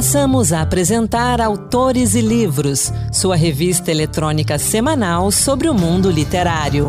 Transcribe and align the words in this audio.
Passamos 0.00 0.50
a 0.50 0.62
apresentar 0.62 1.42
Autores 1.42 2.14
e 2.14 2.22
Livros, 2.22 2.90
sua 3.12 3.36
revista 3.36 3.90
eletrônica 3.90 4.58
semanal 4.58 5.30
sobre 5.30 5.68
o 5.68 5.74
mundo 5.74 6.10
literário. 6.10 6.88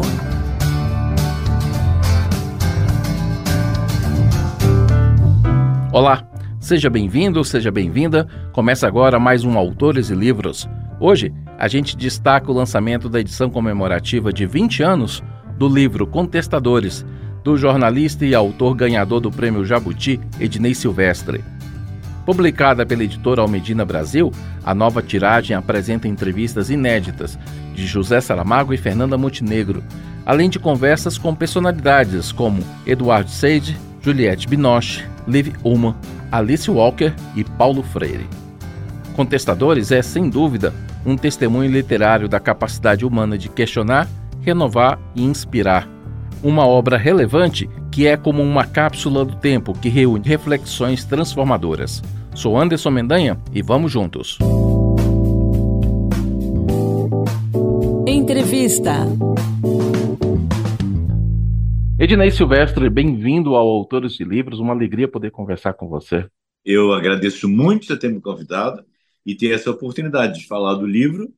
Olá, 5.91 6.25
seja 6.57 6.89
bem-vindo, 6.89 7.43
seja 7.43 7.69
bem-vinda. 7.69 8.25
Começa 8.53 8.87
agora 8.87 9.19
mais 9.19 9.43
um 9.43 9.57
Autores 9.57 10.09
e 10.09 10.15
Livros. 10.15 10.69
Hoje 10.97 11.33
a 11.57 11.67
gente 11.67 11.97
destaca 11.97 12.49
o 12.49 12.55
lançamento 12.55 13.09
da 13.09 13.19
edição 13.19 13.49
comemorativa 13.49 14.31
de 14.31 14.45
20 14.45 14.83
anos 14.83 15.21
do 15.57 15.67
livro 15.67 16.07
Contestadores, 16.07 17.05
do 17.43 17.57
jornalista 17.57 18.25
e 18.25 18.33
autor 18.33 18.73
ganhador 18.73 19.19
do 19.19 19.29
Prêmio 19.29 19.65
Jabuti, 19.65 20.17
Ednei 20.39 20.73
Silvestre. 20.73 21.43
Publicada 22.31 22.85
pela 22.85 23.03
editora 23.03 23.41
Almedina 23.41 23.83
Brasil, 23.83 24.31
a 24.63 24.73
nova 24.73 25.01
tiragem 25.01 25.53
apresenta 25.53 26.07
entrevistas 26.07 26.69
inéditas 26.69 27.37
de 27.75 27.85
José 27.85 28.21
Saramago 28.21 28.73
e 28.73 28.77
Fernanda 28.77 29.17
Montenegro, 29.17 29.83
além 30.25 30.49
de 30.49 30.57
conversas 30.57 31.17
com 31.17 31.35
personalidades 31.35 32.31
como 32.31 32.63
Eduardo 32.87 33.29
Seide, 33.29 33.77
Juliette 34.01 34.47
Binoche, 34.47 35.03
Liv 35.27 35.53
Ullmann, 35.61 35.93
Alice 36.31 36.71
Walker 36.71 37.13
e 37.35 37.43
Paulo 37.43 37.83
Freire. 37.83 38.29
Contestadores 39.13 39.91
é, 39.91 40.01
sem 40.01 40.29
dúvida, 40.29 40.73
um 41.05 41.17
testemunho 41.17 41.69
literário 41.69 42.29
da 42.29 42.39
capacidade 42.39 43.05
humana 43.05 43.37
de 43.37 43.49
questionar, 43.49 44.07
renovar 44.39 44.97
e 45.13 45.21
inspirar. 45.21 45.85
Uma 46.41 46.65
obra 46.65 46.97
relevante 46.97 47.69
que 47.91 48.07
é 48.07 48.15
como 48.15 48.41
uma 48.41 48.65
cápsula 48.65 49.25
do 49.25 49.35
tempo 49.35 49.73
que 49.73 49.89
reúne 49.89 50.25
reflexões 50.25 51.03
transformadoras. 51.03 52.01
Sou 52.33 52.57
Anderson 52.57 52.91
Mendanha 52.91 53.37
e 53.53 53.61
vamos 53.61 53.91
juntos. 53.91 54.37
Entrevista. 58.07 58.91
Ednei 61.99 62.31
Silvestre, 62.31 62.89
bem-vindo 62.89 63.55
ao 63.55 63.67
Autores 63.67 64.13
de 64.13 64.23
Livros. 64.23 64.59
Uma 64.59 64.73
alegria 64.73 65.07
poder 65.07 65.29
conversar 65.29 65.73
com 65.73 65.87
você. 65.87 66.25
Eu 66.63 66.93
agradeço 66.93 67.49
muito 67.49 67.85
você 67.85 67.97
ter 67.97 68.11
me 68.11 68.21
convidado 68.21 68.83
e 69.25 69.35
ter 69.35 69.51
essa 69.53 69.69
oportunidade 69.69 70.39
de 70.39 70.47
falar 70.47 70.75
do 70.75 70.87
livro 70.87 71.31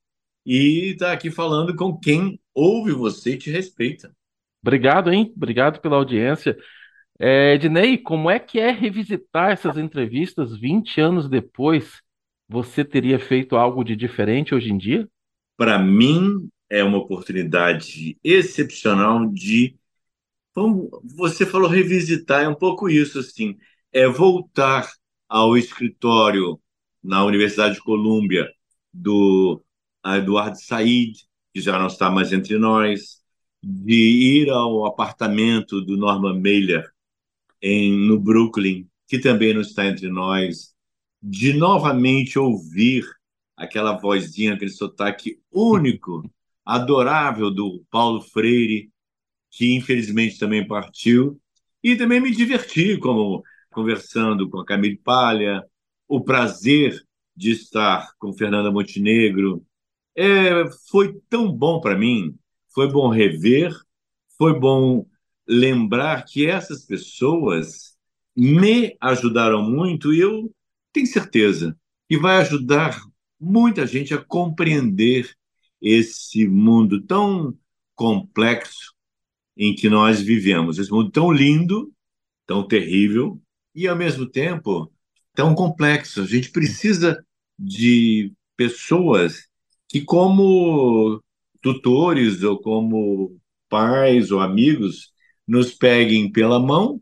e 0.46 0.92
estar 0.92 1.12
aqui 1.12 1.32
falando 1.32 1.76
com 1.76 1.98
quem 1.98 2.40
ouve 2.54 2.92
você 2.92 3.32
e 3.32 3.38
te 3.38 3.50
respeita. 3.50 4.12
Obrigado, 4.62 5.12
hein? 5.12 5.34
Obrigado 5.36 5.82
pela 5.82 5.98
audiência. 5.98 6.56
É, 7.20 7.54
Ednei, 7.54 7.98
como 7.98 8.30
é 8.30 8.40
que 8.40 8.60
é 8.60 8.72
revisitar 8.72 9.52
essas 9.52 9.78
entrevistas 9.78 10.58
20 10.58 11.00
anos 11.00 11.30
depois? 11.30 12.02
Você 12.50 12.84
teria 12.84 13.20
feito 13.20 13.56
algo 13.56 13.84
de 13.84 13.96
diferente 13.96 14.54
hoje 14.54 14.72
em 14.72 14.78
dia? 14.78 15.08
Para 15.56 15.78
mim, 15.80 16.50
é 16.70 16.84
uma 16.84 16.98
oportunidade 16.98 18.18
excepcional 18.24 19.26
de 19.28 19.76
você 21.16 21.46
falou 21.46 21.68
revisitar, 21.68 22.44
é 22.44 22.48
um 22.48 22.56
pouco 22.56 22.88
isso, 22.88 23.20
assim, 23.20 23.58
é 23.92 24.08
voltar 24.08 24.88
ao 25.28 25.58
escritório 25.58 26.60
na 27.04 27.24
Universidade 27.26 27.76
de 27.76 27.82
Colômbia 27.82 28.48
do 28.94 29.64
Eduardo 30.06 30.58
Said, 30.60 31.14
que 31.54 31.60
já 31.60 31.80
não 31.80 31.88
está 31.88 32.12
mais 32.12 32.32
entre 32.32 32.58
nós, 32.60 33.20
de 33.64 34.44
ir 34.44 34.50
ao 34.50 34.86
apartamento 34.86 35.82
do 35.82 35.98
Norman 35.98 36.40
Mailer 36.40 36.94
em, 37.64 37.94
no 37.94 38.20
Brooklyn, 38.20 38.86
que 39.08 39.18
também 39.18 39.54
não 39.54 39.62
está 39.62 39.86
entre 39.86 40.10
nós, 40.10 40.76
de 41.22 41.54
novamente 41.54 42.38
ouvir 42.38 43.06
aquela 43.56 43.94
vozinha, 43.94 44.54
aquele 44.54 44.72
sotaque 44.72 45.40
único, 45.50 46.30
adorável 46.66 47.50
do 47.50 47.82
Paulo 47.90 48.22
Freire, 48.22 48.92
que 49.50 49.74
infelizmente 49.74 50.38
também 50.38 50.68
partiu, 50.68 51.40
e 51.82 51.96
também 51.96 52.20
me 52.20 52.32
diverti 52.32 52.98
como 52.98 53.44
conversando 53.72 54.50
com 54.50 54.60
a 54.60 54.66
Camille 54.66 54.98
Palha, 54.98 55.64
o 56.08 56.22
prazer 56.22 57.02
de 57.36 57.52
estar 57.52 58.12
com 58.20 58.34
Fernanda 58.34 58.72
Montenegro. 58.72 59.66
É, 60.16 60.70
foi 60.90 61.20
tão 61.30 61.52
bom 61.52 61.80
para 61.80 61.98
mim, 61.98 62.36
foi 62.74 62.92
bom 62.92 63.10
rever, 63.10 63.74
foi 64.38 64.60
bom 64.60 65.06
lembrar 65.48 66.26
que 66.26 66.46
essas 66.46 66.86
pessoas 66.86 67.96
me 68.36 68.96
ajudaram 69.00 69.62
muito 69.62 70.14
e 70.14 70.20
eu 70.20 70.54
tenho 70.92 71.08
certeza 71.08 71.78
que 72.08 72.18
vai 72.18 72.38
ajudar 72.38 73.00
muita 73.40 73.86
gente 73.86 74.14
a 74.14 74.24
compreender 74.24 75.36
esse 75.82 76.48
mundo 76.48 77.02
tão 77.02 77.58
complexo 77.96 78.94
em 79.56 79.76
que 79.76 79.90
nós 79.90 80.22
vivemos. 80.22 80.80
Esse 80.80 80.92
mundo 80.92 81.12
tão 81.12 81.32
lindo, 81.32 81.92
tão 82.46 82.68
terrível 82.68 83.42
e, 83.76 83.88
ao 83.88 83.96
mesmo 83.96 84.26
tempo, 84.28 84.92
tão 85.34 85.54
complexo. 85.54 86.22
A 86.22 86.26
gente 86.26 86.52
precisa 86.52 87.24
de 87.58 88.34
pessoas 88.56 89.48
que, 89.88 90.02
como 90.02 91.22
tutores 91.62 92.44
ou 92.44 92.60
como 92.60 93.38
pais 93.70 94.32
ou 94.32 94.40
amigos, 94.40 95.13
nos 95.48 95.74
peguem 95.74 96.32
pela 96.32 96.60
mão 96.60 97.02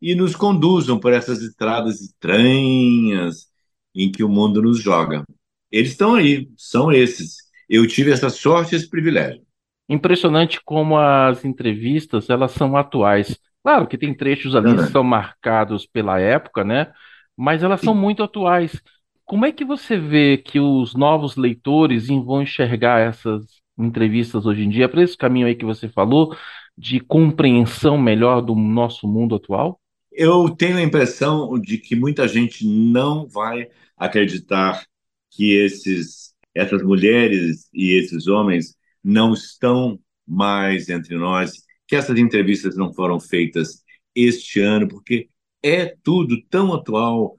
e 0.00 0.14
nos 0.14 0.36
conduzam 0.36 0.98
por 0.98 1.12
essas 1.12 1.40
estradas 1.42 2.00
estranhas 2.00 3.46
em 3.94 4.10
que 4.10 4.22
o 4.24 4.28
mundo 4.28 4.60
nos 4.60 4.80
joga. 4.80 5.24
Eles 5.70 5.90
estão 5.90 6.14
aí, 6.14 6.48
são 6.56 6.92
esses. 6.92 7.36
Eu 7.68 7.86
tive 7.86 8.10
essa 8.10 8.28
sorte, 8.28 8.74
esse 8.74 8.88
privilégio. 8.88 9.42
Impressionante 9.88 10.60
como 10.64 10.98
as 10.98 11.44
entrevistas 11.44 12.30
elas 12.30 12.52
são 12.52 12.76
atuais. 12.76 13.38
Claro 13.62 13.86
que 13.86 13.98
tem 13.98 14.14
trechos 14.14 14.54
ali 14.54 14.74
que 14.76 14.86
são 14.90 15.02
marcados 15.02 15.86
pela 15.86 16.20
época, 16.20 16.62
né? 16.64 16.92
Mas 17.36 17.62
elas 17.62 17.80
Sim. 17.80 17.86
são 17.86 17.94
muito 17.94 18.22
atuais. 18.22 18.80
Como 19.24 19.46
é 19.46 19.52
que 19.52 19.64
você 19.64 19.96
vê 19.96 20.36
que 20.36 20.60
os 20.60 20.94
novos 20.94 21.34
leitores 21.36 22.08
vão 22.08 22.42
enxergar 22.42 23.00
essas 23.00 23.42
entrevistas 23.76 24.46
hoje 24.46 24.62
em 24.62 24.68
dia, 24.68 24.88
para 24.88 25.02
esse 25.02 25.16
caminho 25.16 25.46
aí 25.46 25.54
que 25.54 25.64
você 25.64 25.88
falou, 25.88 26.36
de 26.76 27.00
compreensão 27.00 27.96
melhor 27.96 28.40
do 28.40 28.54
nosso 28.54 29.06
mundo 29.06 29.34
atual? 29.36 29.80
Eu 30.10 30.50
tenho 30.50 30.76
a 30.76 30.82
impressão 30.82 31.58
de 31.58 31.78
que 31.78 31.96
muita 31.96 32.28
gente 32.28 32.66
não 32.66 33.26
vai 33.26 33.68
acreditar 33.96 34.84
que 35.30 35.52
esses, 35.52 36.34
essas 36.54 36.82
mulheres 36.82 37.68
e 37.72 37.92
esses 37.92 38.26
homens 38.28 38.76
não 39.02 39.34
estão 39.34 39.98
mais 40.26 40.88
entre 40.88 41.16
nós, 41.16 41.52
que 41.86 41.96
essas 41.96 42.18
entrevistas 42.18 42.76
não 42.76 42.92
foram 42.92 43.20
feitas 43.20 43.82
este 44.14 44.60
ano, 44.60 44.88
porque 44.88 45.28
é 45.62 45.86
tudo 46.02 46.40
tão 46.48 46.72
atual. 46.72 47.36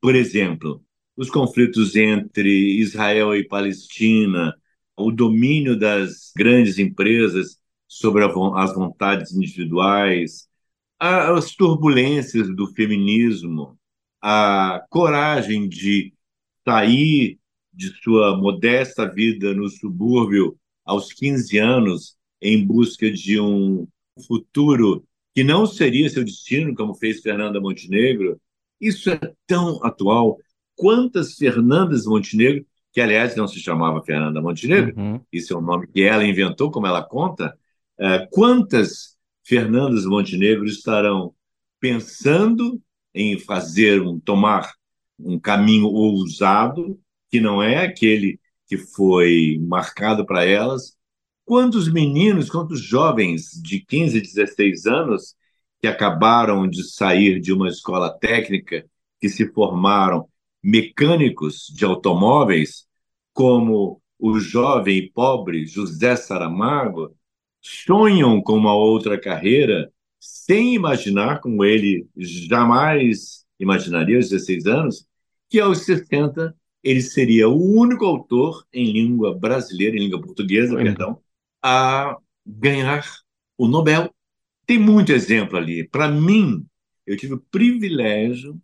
Por 0.00 0.14
exemplo, 0.16 0.82
os 1.16 1.30
conflitos 1.30 1.94
entre 1.96 2.48
Israel 2.78 3.34
e 3.36 3.46
Palestina, 3.46 4.54
o 4.96 5.10
domínio 5.10 5.78
das 5.78 6.32
grandes 6.36 6.78
empresas 6.78 7.58
sobre 7.86 8.24
as 8.24 8.74
vontades 8.74 9.32
individuais, 9.32 10.48
as 10.98 11.54
turbulências 11.54 12.54
do 12.54 12.66
feminismo, 12.74 13.78
a 14.22 14.84
coragem 14.88 15.68
de 15.68 16.14
sair 16.66 17.38
de 17.72 17.92
sua 18.02 18.36
modesta 18.36 19.06
vida 19.06 19.52
no 19.52 19.68
subúrbio 19.68 20.56
aos 20.84 21.12
15 21.12 21.58
anos 21.58 22.16
em 22.40 22.64
busca 22.64 23.10
de 23.10 23.40
um 23.40 23.86
futuro 24.26 25.04
que 25.34 25.42
não 25.42 25.66
seria 25.66 26.08
seu 26.08 26.24
destino, 26.24 26.74
como 26.74 26.94
fez 26.94 27.20
Fernanda 27.20 27.60
Montenegro. 27.60 28.40
Isso 28.80 29.10
é 29.10 29.18
tão 29.46 29.84
atual. 29.84 30.38
Quantas 30.76 31.34
Fernandas 31.34 32.06
Montenegro, 32.06 32.64
que 32.92 33.00
aliás 33.00 33.34
não 33.34 33.48
se 33.48 33.58
chamava 33.58 34.02
Fernanda 34.02 34.40
Montenegro, 34.40 34.94
uhum. 34.96 35.20
isso 35.32 35.52
é 35.52 35.56
um 35.56 35.62
nome 35.62 35.88
que 35.88 36.02
ela 36.02 36.24
inventou, 36.24 36.70
como 36.70 36.86
ela 36.86 37.02
conta, 37.02 37.58
é, 37.98 38.26
quantas 38.30 39.16
Fernandas 39.44 40.04
Montenegro 40.04 40.64
estarão 40.64 41.34
pensando 41.78 42.80
em 43.14 43.38
fazer 43.38 44.00
um 44.02 44.18
tomar 44.18 44.72
um 45.18 45.38
caminho 45.38 45.86
ousado 45.86 46.98
que 47.30 47.40
não 47.40 47.62
é 47.62 47.84
aquele 47.84 48.40
que 48.66 48.76
foi 48.76 49.58
marcado 49.60 50.24
para 50.24 50.44
elas. 50.44 50.96
Quantos 51.44 51.92
meninos, 51.92 52.50
quantos 52.50 52.80
jovens 52.80 53.50
de 53.62 53.80
15, 53.80 54.20
16 54.20 54.86
anos 54.86 55.34
que 55.80 55.86
acabaram 55.86 56.66
de 56.66 56.82
sair 56.82 57.40
de 57.40 57.52
uma 57.52 57.68
escola 57.68 58.10
técnica, 58.10 58.86
que 59.20 59.28
se 59.28 59.52
formaram 59.52 60.26
mecânicos 60.62 61.66
de 61.74 61.84
automóveis, 61.84 62.86
como 63.32 64.00
o 64.18 64.38
jovem 64.38 64.96
e 64.96 65.10
pobre 65.10 65.66
José 65.66 66.16
Saramago, 66.16 67.14
sonham 67.64 68.42
com 68.42 68.56
uma 68.56 68.74
outra 68.74 69.18
carreira 69.18 69.90
sem 70.20 70.74
imaginar, 70.74 71.40
como 71.40 71.64
ele 71.64 72.06
jamais 72.16 73.44
imaginaria 73.58 74.16
aos 74.16 74.28
16 74.28 74.66
anos, 74.66 75.06
que 75.48 75.58
aos 75.58 75.78
60 75.84 76.54
ele 76.82 77.00
seria 77.00 77.48
o 77.48 77.56
único 77.56 78.04
autor 78.04 78.66
em 78.72 78.92
língua 78.92 79.34
brasileira, 79.34 79.96
em 79.96 80.00
língua 80.00 80.20
portuguesa, 80.20 80.76
perdão, 80.76 81.18
a 81.62 82.18
ganhar 82.44 83.06
o 83.56 83.66
Nobel. 83.66 84.14
Tem 84.66 84.78
muito 84.78 85.12
exemplo 85.12 85.56
ali. 85.56 85.88
Para 85.88 86.08
mim, 86.08 86.66
eu 87.06 87.16
tive 87.16 87.34
o 87.34 87.44
privilégio 87.50 88.60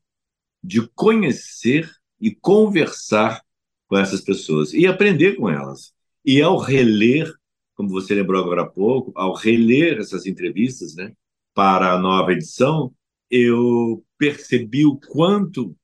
de 0.62 0.87
conhecer 0.94 1.91
e 2.20 2.35
conversar 2.35 3.43
com 3.88 3.96
essas 3.96 4.20
pessoas 4.20 4.75
e 4.75 4.87
aprender 4.87 5.37
com 5.37 5.49
elas. 5.49 5.94
E 6.23 6.43
ao 6.43 6.58
reler, 6.58 7.32
como 7.81 7.88
você 7.88 8.15
lembrou 8.15 8.43
agora 8.43 8.61
há 8.61 8.67
pouco, 8.67 9.11
ao 9.15 9.32
reler 9.32 9.97
essas 9.99 10.27
entrevistas, 10.27 10.94
né, 10.94 11.15
para 11.55 11.94
a 11.94 11.99
nova 11.99 12.31
edição, 12.31 12.93
eu 13.31 14.05
percebi 14.19 14.85
o 14.85 15.00
quanto 15.00 15.75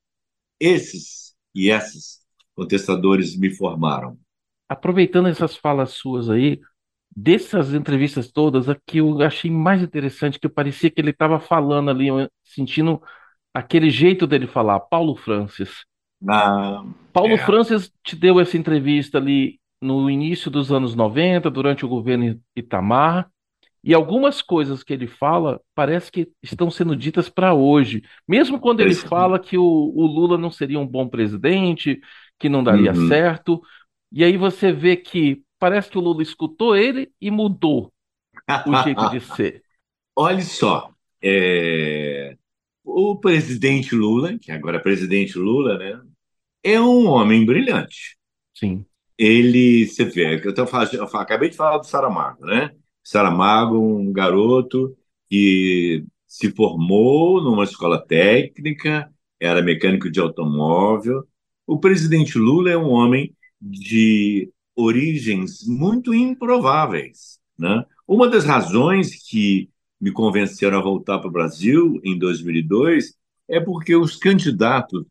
esses 0.61 1.35
e 1.55 1.71
essas 1.71 2.21
contestadores 2.55 3.35
me 3.35 3.51
formaram. 3.51 4.19
Aproveitando 4.69 5.29
essas 5.29 5.57
falas 5.57 5.93
suas 5.93 6.29
aí, 6.29 6.61
dessas 7.17 7.73
entrevistas 7.73 8.31
todas, 8.31 8.69
a 8.69 8.75
que 8.75 8.99
eu 8.99 9.19
achei 9.23 9.51
mais 9.51 9.81
interessante, 9.83 10.39
que 10.39 10.51
parecia 10.51 10.91
que 10.91 11.01
ele 11.01 11.13
estava 11.13 11.41
falando 11.41 11.91
ali, 11.91 12.09
sentindo 12.45 13.01
aquele 13.55 13.89
jeito 13.89 14.27
dele 14.27 14.47
falar, 14.47 14.81
Paulo 14.81 15.17
Francis. 15.17 15.71
Ah, 16.29 16.85
Paulo 17.11 17.33
é. 17.33 17.39
Francis 17.39 17.91
te 18.05 18.15
deu 18.15 18.39
essa 18.39 18.59
entrevista 18.59 19.17
ali 19.17 19.59
no 19.81 20.11
início 20.11 20.51
dos 20.51 20.73
anos 20.73 20.95
90, 20.95 21.51
durante 21.51 21.85
o 21.85 21.89
governo 21.89 22.41
Itamar, 22.57 23.31
e 23.85 23.95
algumas 23.95 24.43
coisas 24.43 24.83
que 24.83 24.93
ele 24.93 25.07
fala 25.07 25.61
parece 25.75 26.11
que 26.13 26.31
estão 26.43 26.71
sendo 26.71 26.97
ditas 26.97 27.29
para 27.29 27.55
hoje. 27.55 28.03
Mesmo 28.29 28.61
quando 28.61 28.81
ele 28.81 28.95
Esse- 28.95 29.09
fala 29.09 29.39
que 29.41 29.57
o, 29.59 29.63
o 29.65 30.07
Lula 30.07 30.39
não 30.39 30.51
seria 30.51 30.79
um 30.81 30.87
bom 30.87 31.09
presidente, 31.09 32.01
que 32.39 32.49
não 32.49 32.65
daria 32.65 32.95
Uhum. 32.95 32.95
certo, 32.95 33.63
e 34.13 34.25
aí 34.25 34.37
você 34.37 34.73
vê 34.73 34.97
que 34.97 35.43
parece 35.59 35.91
que 35.91 35.99
o 35.99 36.01
Lula 36.01 36.23
escutou 36.23 36.77
ele 36.77 37.13
e 37.21 37.31
mudou 37.31 37.93
o 38.65 38.75
jeito 38.75 39.07
de 39.07 39.21
ser. 39.21 39.65
Olha 40.17 40.43
só, 40.43 40.95
é, 41.23 42.37
o 42.85 43.19
presidente 43.21 43.95
Lula, 43.95 44.39
que 44.39 44.53
agora 44.53 44.79
é 44.79 44.81
presidente 44.81 45.39
Lula, 45.39 45.79
né, 45.79 46.03
é 46.65 46.81
um 46.81 47.07
homem 47.07 47.47
brilhante. 47.47 48.17
Sim. 48.55 48.87
Ele, 49.19 49.87
você 49.87 50.05
vê, 50.05 50.41
eu, 50.45 50.55
tô 50.55 50.63
eu 50.93 51.05
acabei 51.19 51.49
de 51.49 51.57
falar 51.57 51.79
do 51.79 51.87
Saramago, 51.87 52.45
né? 52.45 52.71
Saramago, 53.03 53.79
um 53.79 54.13
garoto 54.13 54.97
que 55.29 56.05
se 56.27 56.51
formou 56.53 57.43
numa 57.43 57.65
escola 57.65 58.05
técnica, 58.05 59.11
era 59.41 59.63
mecânico 59.63 60.11
de 60.11 60.21
automóvel. 60.21 61.25
O 61.67 61.79
presidente 61.79 62.39
Lula 62.39 62.71
é 62.71 62.77
um 62.77 62.91
homem 62.91 63.35
de 63.61 64.51
origens 64.75 65.67
muito 65.67 66.13
improváveis, 66.13 67.39
né? 67.59 67.85
Uma 68.07 68.29
das 68.29 68.45
razões 68.45 69.29
que 69.29 69.71
me 70.01 70.13
convenceram 70.13 70.79
a 70.79 70.83
voltar 70.83 71.19
para 71.19 71.29
o 71.29 71.33
Brasil 71.33 71.99
em 72.05 72.19
2002 72.19 73.15
é 73.49 73.61
porque 73.61 73.97
os 73.97 74.17
candidatos 74.17 75.05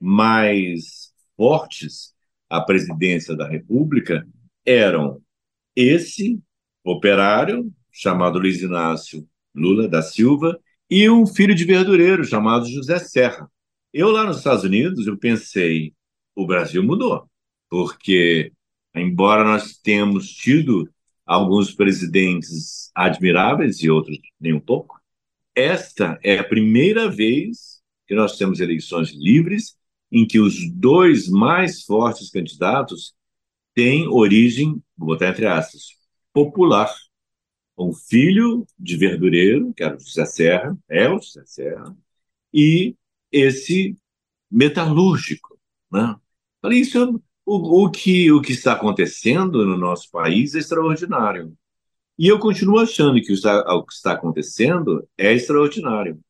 mais 0.00 1.12
fortes 1.36 2.11
à 2.52 2.60
presidência 2.60 3.34
da 3.34 3.48
República 3.48 4.28
eram 4.62 5.22
esse 5.74 6.38
operário, 6.84 7.72
chamado 7.90 8.38
Luiz 8.38 8.60
Inácio 8.60 9.26
Lula 9.54 9.88
da 9.88 10.02
Silva, 10.02 10.60
e 10.90 11.08
um 11.08 11.26
filho 11.26 11.54
de 11.54 11.64
verdureiro, 11.64 12.22
chamado 12.22 12.68
José 12.68 12.98
Serra. 12.98 13.50
Eu, 13.90 14.10
lá 14.10 14.26
nos 14.26 14.38
Estados 14.38 14.64
Unidos, 14.64 15.06
eu 15.06 15.16
pensei, 15.16 15.94
o 16.36 16.46
Brasil 16.46 16.82
mudou, 16.82 17.26
porque, 17.70 18.52
embora 18.94 19.44
nós 19.44 19.78
tenhamos 19.78 20.28
tido 20.28 20.86
alguns 21.24 21.74
presidentes 21.74 22.90
admiráveis 22.94 23.82
e 23.82 23.88
outros 23.88 24.18
nem 24.38 24.52
um 24.52 24.60
pouco, 24.60 25.00
esta 25.54 26.18
é 26.22 26.38
a 26.38 26.44
primeira 26.44 27.10
vez 27.10 27.80
que 28.06 28.14
nós 28.14 28.36
temos 28.36 28.60
eleições 28.60 29.10
livres 29.14 29.74
em 30.12 30.26
que 30.26 30.38
os 30.38 30.70
dois 30.70 31.28
mais 31.28 31.82
fortes 31.82 32.30
candidatos 32.30 33.14
têm 33.74 34.06
origem, 34.06 34.82
vou 34.96 35.08
botar 35.08 35.30
entre 35.30 35.46
aspas, 35.46 35.96
popular. 36.32 36.92
Um 37.78 37.94
filho 37.94 38.66
de 38.78 38.96
verdureiro, 38.98 39.72
que 39.72 39.82
era 39.82 39.96
o 39.96 40.00
José 40.00 40.26
Serra, 40.26 40.78
é 40.88 41.08
o 41.08 41.18
José 41.18 41.42
Serra, 41.46 41.96
e 42.52 42.94
esse 43.32 43.96
metalúrgico. 44.50 45.58
Né? 45.90 46.14
Falei, 46.60 46.80
isso 46.80 46.98
é, 46.98 47.06
o, 47.46 47.84
o, 47.84 47.90
que, 47.90 48.30
o 48.30 48.42
que 48.42 48.52
está 48.52 48.74
acontecendo 48.74 49.64
no 49.64 49.78
nosso 49.78 50.10
país 50.10 50.54
é 50.54 50.58
extraordinário. 50.58 51.56
E 52.18 52.28
eu 52.28 52.38
continuo 52.38 52.78
achando 52.78 53.20
que 53.22 53.32
o, 53.32 53.36
o 53.78 53.82
que 53.84 53.94
está 53.94 54.12
acontecendo 54.12 55.08
é 55.16 55.32
extraordinário. 55.32 56.20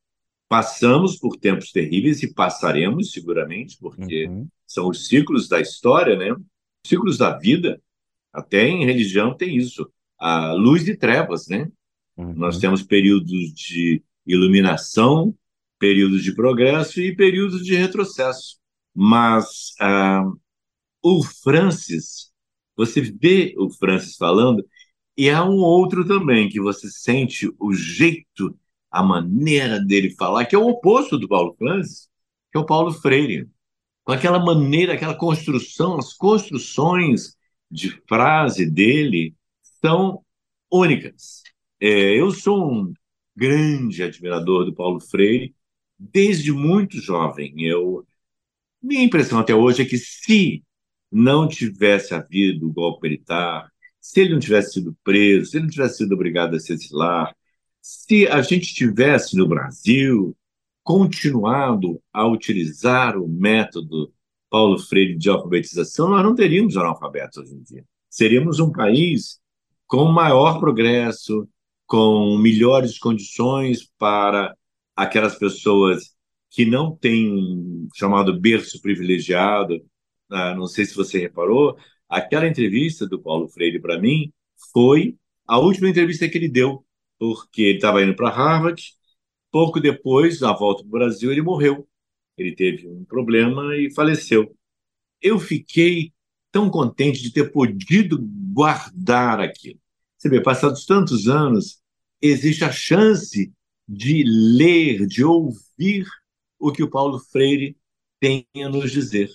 Passamos 0.53 1.17
por 1.17 1.39
tempos 1.39 1.73
terríveis 1.73 2.23
e 2.23 2.35
passaremos 2.35 3.11
seguramente, 3.11 3.79
porque 3.81 4.27
Uhum. 4.27 4.47
são 4.67 4.87
os 4.91 5.07
ciclos 5.07 5.49
da 5.49 5.59
história, 5.59 6.15
né? 6.15 6.31
Os 6.35 6.89
ciclos 6.91 7.17
da 7.17 7.39
vida. 7.39 7.81
Até 8.31 8.69
em 8.69 8.85
religião 8.85 9.35
tem 9.35 9.57
isso. 9.57 9.91
A 10.19 10.53
luz 10.53 10.87
e 10.87 10.95
trevas, 10.95 11.49
né? 11.49 11.71
Uhum. 12.19 12.35
Nós 12.35 12.59
temos 12.59 12.83
períodos 12.83 13.31
de 13.55 14.03
iluminação, 14.27 15.35
períodos 15.79 16.23
de 16.23 16.35
progresso 16.35 17.01
e 17.01 17.17
períodos 17.17 17.65
de 17.65 17.75
retrocesso. 17.75 18.59
Mas 18.95 19.73
ah, 19.81 20.31
o 21.03 21.23
Francis, 21.23 22.31
você 22.77 23.01
vê 23.01 23.55
o 23.57 23.71
Francis 23.71 24.17
falando, 24.17 24.63
e 25.17 25.31
há 25.31 25.43
um 25.43 25.57
outro 25.57 26.07
também 26.07 26.51
que 26.51 26.61
você 26.61 26.91
sente 26.91 27.51
o 27.59 27.73
jeito, 27.73 28.55
a 28.93 29.03
maneira 29.03 29.81
dele 29.81 30.11
falar, 30.11 30.45
que 30.45 30.55
é 30.55 30.59
o 30.59 30.69
oposto 30.69 31.19
do 31.19 31.27
Paulo 31.27 31.55
Francis, 31.59 32.09
que 32.53 32.59
é 32.59 32.61
o 32.61 32.67
Paulo 32.67 32.93
Freire. 32.93 33.49
Com 34.05 34.13
aquela 34.13 34.39
maneira, 34.39 34.95
aquela 34.95 35.15
construção, 35.15 35.97
as 35.99 36.13
construções 36.13 37.37
de 37.71 37.91
frase 38.07 38.71
dele 38.71 39.35
são 39.81 40.23
únicas. 40.71 41.43
É, 41.81 42.21
eu 42.21 42.31
sou 42.31 42.71
um 42.71 42.93
grande 43.35 44.03
admirador 44.03 44.65
do 44.67 44.75
Paulo 44.75 45.01
Freire 45.01 45.55
desde 45.99 46.53
muito 46.53 47.01
jovem. 47.01 47.55
Eu, 47.65 48.07
minha 48.83 49.03
impressão 49.03 49.39
até 49.39 49.55
hoje 49.55 49.83
é 49.83 49.85
que 49.87 49.97
se 49.99 50.63
não 51.11 51.49
tivesse 51.49 52.15
havido 52.15 52.69
o 52.69 52.73
golpe 52.73 53.09
militar, 53.09 53.71
se 54.01 54.21
ele 54.21 54.33
não 54.33 54.41
tivesse 54.41 54.75
sido 54.75 54.97
preso, 55.05 55.51
se 55.51 55.57
ele 55.57 55.65
não 55.65 55.71
tivesse 55.71 55.99
sido 55.99 56.13
obrigado 56.15 56.57
a 56.57 56.61
se 56.61 56.73
exilar, 56.73 57.35
se 57.83 58.29
a 58.29 58.41
gente 58.41 58.73
tivesse 58.73 59.37
no 59.37 59.49
Brasil 59.49 60.37
continuado 60.85 62.01
a 62.13 62.27
utilizar 62.27 63.19
o 63.19 63.27
método 63.27 64.13
Paulo 64.49 64.79
Freire 64.79 65.17
de 65.17 65.29
alfabetização, 65.29 66.09
nós 66.09 66.23
não 66.23 66.35
teríamos 66.35 66.77
analfabetos 66.77 67.39
hoje 67.39 67.55
em 67.55 67.63
dia. 67.63 67.85
Seríamos 68.09 68.61
um 68.61 68.71
país 68.71 69.41
com 69.89 70.05
maior 70.05 70.61
progresso, 70.61 71.49
com 71.85 72.39
melhores 72.39 72.99
condições 72.99 73.91
para 73.99 74.55
aquelas 74.95 75.35
pessoas 75.35 76.15
que 76.51 76.65
não 76.65 76.95
têm 76.95 77.89
chamado 77.95 78.39
berço 78.39 78.81
privilegiado. 78.81 79.83
Ah, 80.31 80.55
não 80.55 80.67
sei 80.67 80.85
se 80.85 80.95
você 80.95 81.19
reparou, 81.19 81.77
aquela 82.09 82.47
entrevista 82.47 83.07
do 83.09 83.21
Paulo 83.21 83.49
Freire 83.49 83.81
para 83.81 83.99
mim 83.99 84.33
foi 84.73 85.17
a 85.49 85.59
última 85.59 85.89
entrevista 85.89 86.29
que 86.29 86.39
ele 86.39 86.49
deu, 86.49 86.85
porque 87.23 87.63
ele 87.63 87.77
estava 87.77 88.03
indo 88.03 88.17
para 88.17 88.31
Harvard. 88.31 88.83
Pouco 89.49 89.79
depois, 89.79 90.41
na 90.41 90.53
volta 90.53 90.83
para 90.83 90.89
o 90.89 90.91
Brasil, 90.91 91.31
ele 91.31 91.41
morreu. 91.41 91.89
Ele 92.37 92.53
teve 92.53 92.89
um 92.89 93.05
problema 93.05 93.77
e 93.77 93.95
faleceu. 93.95 94.53
Eu 95.21 95.39
fiquei 95.39 96.13
tão 96.51 96.69
contente 96.69 97.23
de 97.23 97.33
ter 97.33 97.53
podido 97.53 98.19
guardar 98.53 99.39
aquilo. 99.39 99.79
Você 100.19 100.29
vê, 100.29 100.43
passados 100.43 100.85
tantos 100.85 101.29
anos, 101.29 101.81
existe 102.21 102.65
a 102.65 102.73
chance 102.73 103.53
de 103.89 104.25
ler, 104.27 105.07
de 105.07 105.23
ouvir 105.23 106.05
o 106.59 106.73
que 106.73 106.83
o 106.83 106.91
Paulo 106.91 107.21
Freire 107.21 107.77
tem 108.19 108.45
a 108.57 108.69
nos 108.69 108.91
dizer. 108.91 109.31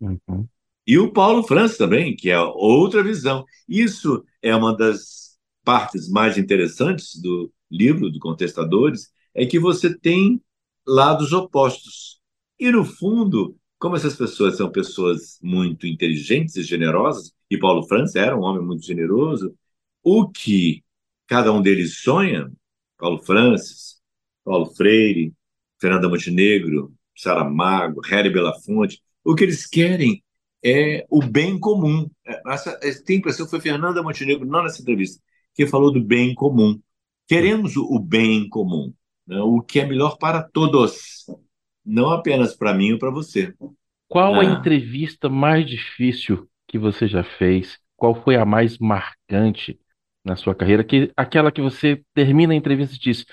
Uhum. 0.00 0.46
E 0.86 0.96
o 0.96 1.12
Paulo 1.12 1.42
Francis 1.42 1.76
também, 1.76 2.14
que 2.14 2.30
é 2.30 2.38
outra 2.38 3.02
visão. 3.02 3.44
Isso 3.68 4.24
é 4.40 4.54
uma 4.54 4.76
das 4.76 5.31
partes 5.64 6.08
mais 6.08 6.38
interessantes 6.38 7.20
do 7.20 7.52
livro 7.70 8.10
do 8.10 8.18
Contestadores, 8.18 9.10
é 9.34 9.46
que 9.46 9.58
você 9.58 9.96
tem 9.96 10.40
lados 10.86 11.32
opostos. 11.32 12.20
E, 12.58 12.70
no 12.70 12.84
fundo, 12.84 13.56
como 13.78 13.96
essas 13.96 14.16
pessoas 14.16 14.56
são 14.56 14.70
pessoas 14.70 15.38
muito 15.42 15.86
inteligentes 15.86 16.56
e 16.56 16.62
generosas, 16.62 17.32
e 17.50 17.58
Paulo 17.58 17.86
Francis 17.86 18.16
era 18.16 18.36
um 18.36 18.42
homem 18.42 18.64
muito 18.64 18.84
generoso, 18.84 19.54
o 20.02 20.28
que 20.28 20.82
cada 21.26 21.52
um 21.52 21.62
deles 21.62 22.00
sonha, 22.02 22.50
Paulo 22.98 23.18
Francis, 23.22 24.00
Paulo 24.44 24.66
Freire, 24.66 25.32
Fernanda 25.80 26.08
Montenegro, 26.08 26.92
Saramago, 27.16 28.00
Harry 28.02 28.30
Belafonte, 28.30 29.02
O 29.24 29.34
que 29.34 29.44
eles 29.44 29.66
querem 29.66 30.22
é 30.64 31.06
o 31.10 31.20
bem 31.20 31.58
comum. 31.58 32.08
Essa, 32.46 32.78
tem 33.04 33.18
impressão 33.18 33.46
que 33.46 33.50
foi 33.50 33.60
Fernanda 33.60 34.02
Montenegro, 34.02 34.46
não 34.46 34.62
nessa 34.62 34.80
entrevista, 34.80 35.22
que 35.54 35.66
falou 35.66 35.92
do 35.92 36.02
bem 36.02 36.34
comum. 36.34 36.80
Queremos 37.26 37.76
o 37.76 37.98
bem 37.98 38.48
comum, 38.48 38.92
né? 39.26 39.40
o 39.40 39.60
que 39.60 39.80
é 39.80 39.86
melhor 39.86 40.18
para 40.18 40.42
todos, 40.42 41.26
não 41.84 42.10
apenas 42.10 42.54
para 42.54 42.74
mim 42.74 42.92
ou 42.92 42.98
para 42.98 43.10
você. 43.10 43.54
Qual 44.08 44.34
a 44.34 44.40
ah. 44.40 44.44
entrevista 44.44 45.28
mais 45.28 45.66
difícil 45.66 46.46
que 46.66 46.78
você 46.78 47.08
já 47.08 47.24
fez? 47.24 47.78
Qual 47.96 48.14
foi 48.14 48.36
a 48.36 48.44
mais 48.44 48.78
marcante 48.78 49.78
na 50.24 50.36
sua 50.36 50.54
carreira? 50.54 50.84
Que, 50.84 51.10
aquela 51.16 51.50
que 51.50 51.62
você 51.62 52.02
termina 52.12 52.52
a 52.52 52.56
entrevista 52.56 52.94
e 52.94 52.98
diz: 52.98 53.24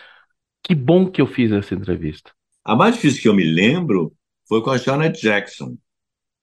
Que 0.63 0.73
bom 0.73 1.09
que 1.09 1.21
eu 1.21 1.27
fiz 1.27 1.51
essa 1.51 1.75
entrevista. 1.75 2.31
A 2.63 2.75
mais 2.75 2.95
difícil 2.95 3.21
que 3.21 3.27
eu 3.27 3.33
me 3.33 3.43
lembro 3.43 4.13
foi 4.47 4.61
com 4.61 4.69
a 4.69 4.77
Janet 4.77 5.19
Jackson. 5.21 5.77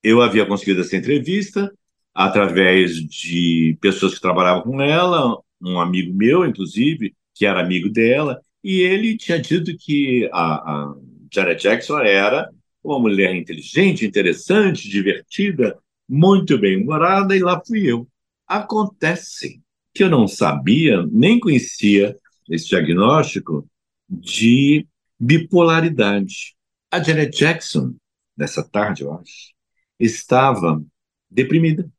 Eu 0.02 0.20
havia 0.20 0.44
conseguido 0.44 0.80
essa 0.82 0.96
entrevista 0.96 1.72
através 2.14 2.94
de 2.96 3.78
pessoas 3.80 4.14
que 4.14 4.20
trabalhavam 4.20 4.62
com 4.62 4.80
ela, 4.80 5.38
um 5.66 5.80
amigo 5.80 6.14
meu, 6.14 6.44
inclusive, 6.46 7.14
que 7.34 7.44
era 7.44 7.60
amigo 7.60 7.88
dela, 7.88 8.40
e 8.62 8.80
ele 8.80 9.16
tinha 9.16 9.38
dito 9.38 9.76
que 9.76 10.28
a, 10.32 10.54
a 10.54 10.94
Janet 11.32 11.62
Jackson 11.62 11.98
era 11.98 12.50
uma 12.82 12.98
mulher 12.98 13.34
inteligente, 13.34 14.06
interessante, 14.06 14.88
divertida, 14.88 15.76
muito 16.08 16.56
bem-humorada, 16.56 17.36
e 17.36 17.40
lá 17.40 17.60
fui 17.66 17.84
eu. 17.84 18.08
Acontece 18.46 19.60
que 19.92 20.04
eu 20.04 20.10
não 20.10 20.28
sabia, 20.28 21.04
nem 21.10 21.40
conhecia 21.40 22.16
esse 22.48 22.68
diagnóstico 22.68 23.68
de 24.08 24.86
bipolaridade. 25.18 26.54
A 26.90 27.02
Janet 27.02 27.36
Jackson, 27.36 27.94
nessa 28.36 28.62
tarde, 28.62 29.02
eu 29.02 29.12
acho, 29.12 29.52
estava 29.98 30.82
deprimida. 31.30 31.90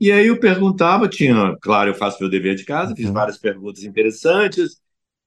E 0.00 0.12
aí 0.12 0.28
eu 0.28 0.38
perguntava, 0.38 1.08
tinha, 1.08 1.56
claro, 1.60 1.90
eu 1.90 1.94
faço 1.94 2.18
meu 2.20 2.30
dever 2.30 2.54
de 2.54 2.64
casa, 2.64 2.94
fiz 2.94 3.06
uhum. 3.06 3.12
várias 3.12 3.36
perguntas 3.36 3.82
interessantes, 3.82 4.80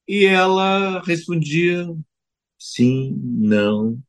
e 0.08 0.26
ela 0.26 1.02
respondia 1.02 1.86
sim, 2.58 3.14
não, 3.24 4.00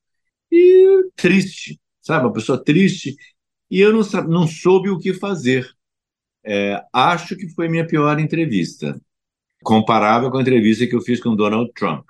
e 0.51 1.11
triste, 1.17 1.81
sabe? 2.01 2.27
Uma 2.27 2.33
pessoa 2.33 2.63
triste, 2.63 3.17
e 3.71 3.81
eu 3.81 3.93
não, 3.93 4.03
não 4.29 4.47
soube 4.47 4.91
o 4.91 4.99
que 4.99 5.15
fazer. 5.15 5.69
É, 6.45 6.83
acho 6.93 7.37
que 7.37 7.49
foi 7.51 7.69
minha 7.69 7.87
pior 7.87 8.19
entrevista, 8.19 9.01
comparável 9.63 10.31
com 10.31 10.39
a 10.39 10.43
entrevista 10.43 10.87
que 10.87 10.95
eu 10.95 11.01
fiz 11.01 11.21
com 11.21 11.37
Donald 11.37 11.73
Trump, 11.73 12.07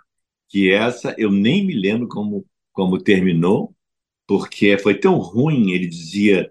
que 0.49 0.71
essa 0.73 1.15
eu 1.19 1.31
nem 1.31 1.65
me 1.67 1.75
lembro 1.75 2.09
como, 2.09 2.47
como 2.73 3.03
terminou, 3.03 3.75
porque 4.27 4.77
foi 4.79 4.99
tão 4.99 5.19
ruim, 5.19 5.73
ele 5.73 5.87
dizia 5.87 6.51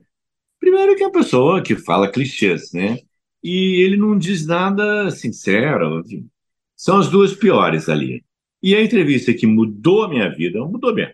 Primeiro 0.61 0.95
que 0.95 1.03
é 1.03 1.07
uma 1.07 1.11
pessoa 1.11 1.61
que 1.61 1.75
fala 1.75 2.11
clichês, 2.11 2.71
né? 2.71 2.99
E 3.43 3.83
ele 3.83 3.97
não 3.97 4.15
diz 4.17 4.45
nada 4.45 5.09
sincero. 5.09 5.99
Enfim. 6.01 6.29
São 6.75 6.99
as 6.99 7.09
duas 7.09 7.33
piores 7.33 7.89
ali. 7.89 8.23
E 8.61 8.75
a 8.75 8.81
entrevista 8.83 9.33
que 9.33 9.47
mudou 9.47 10.03
a 10.03 10.07
minha 10.07 10.29
vida, 10.29 10.63
mudou 10.63 10.93
bem. 10.93 11.11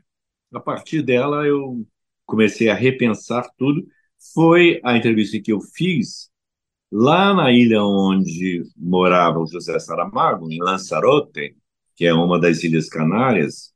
A 0.54 0.60
partir 0.60 1.01
dela 1.01 1.48
eu 1.48 1.88
comecei 2.25 2.68
a 2.70 2.75
repensar 2.75 3.50
tudo. 3.58 3.88
Foi 4.34 4.82
a 4.84 4.98
entrevista 4.98 5.39
que 5.39 5.54
eu 5.54 5.62
fiz 5.62 6.30
lá 6.92 7.34
na 7.34 7.50
ilha 7.50 7.82
onde 7.82 8.63
morava 8.75 9.39
o 9.39 9.48
José 9.48 9.80
Saramago, 9.80 10.51
em 10.51 10.62
Lanzarote, 10.62 11.56
que 11.96 12.06
é 12.06 12.13
uma 12.13 12.38
das 12.39 12.63
Ilhas 12.63 12.89
Canárias. 12.89 13.74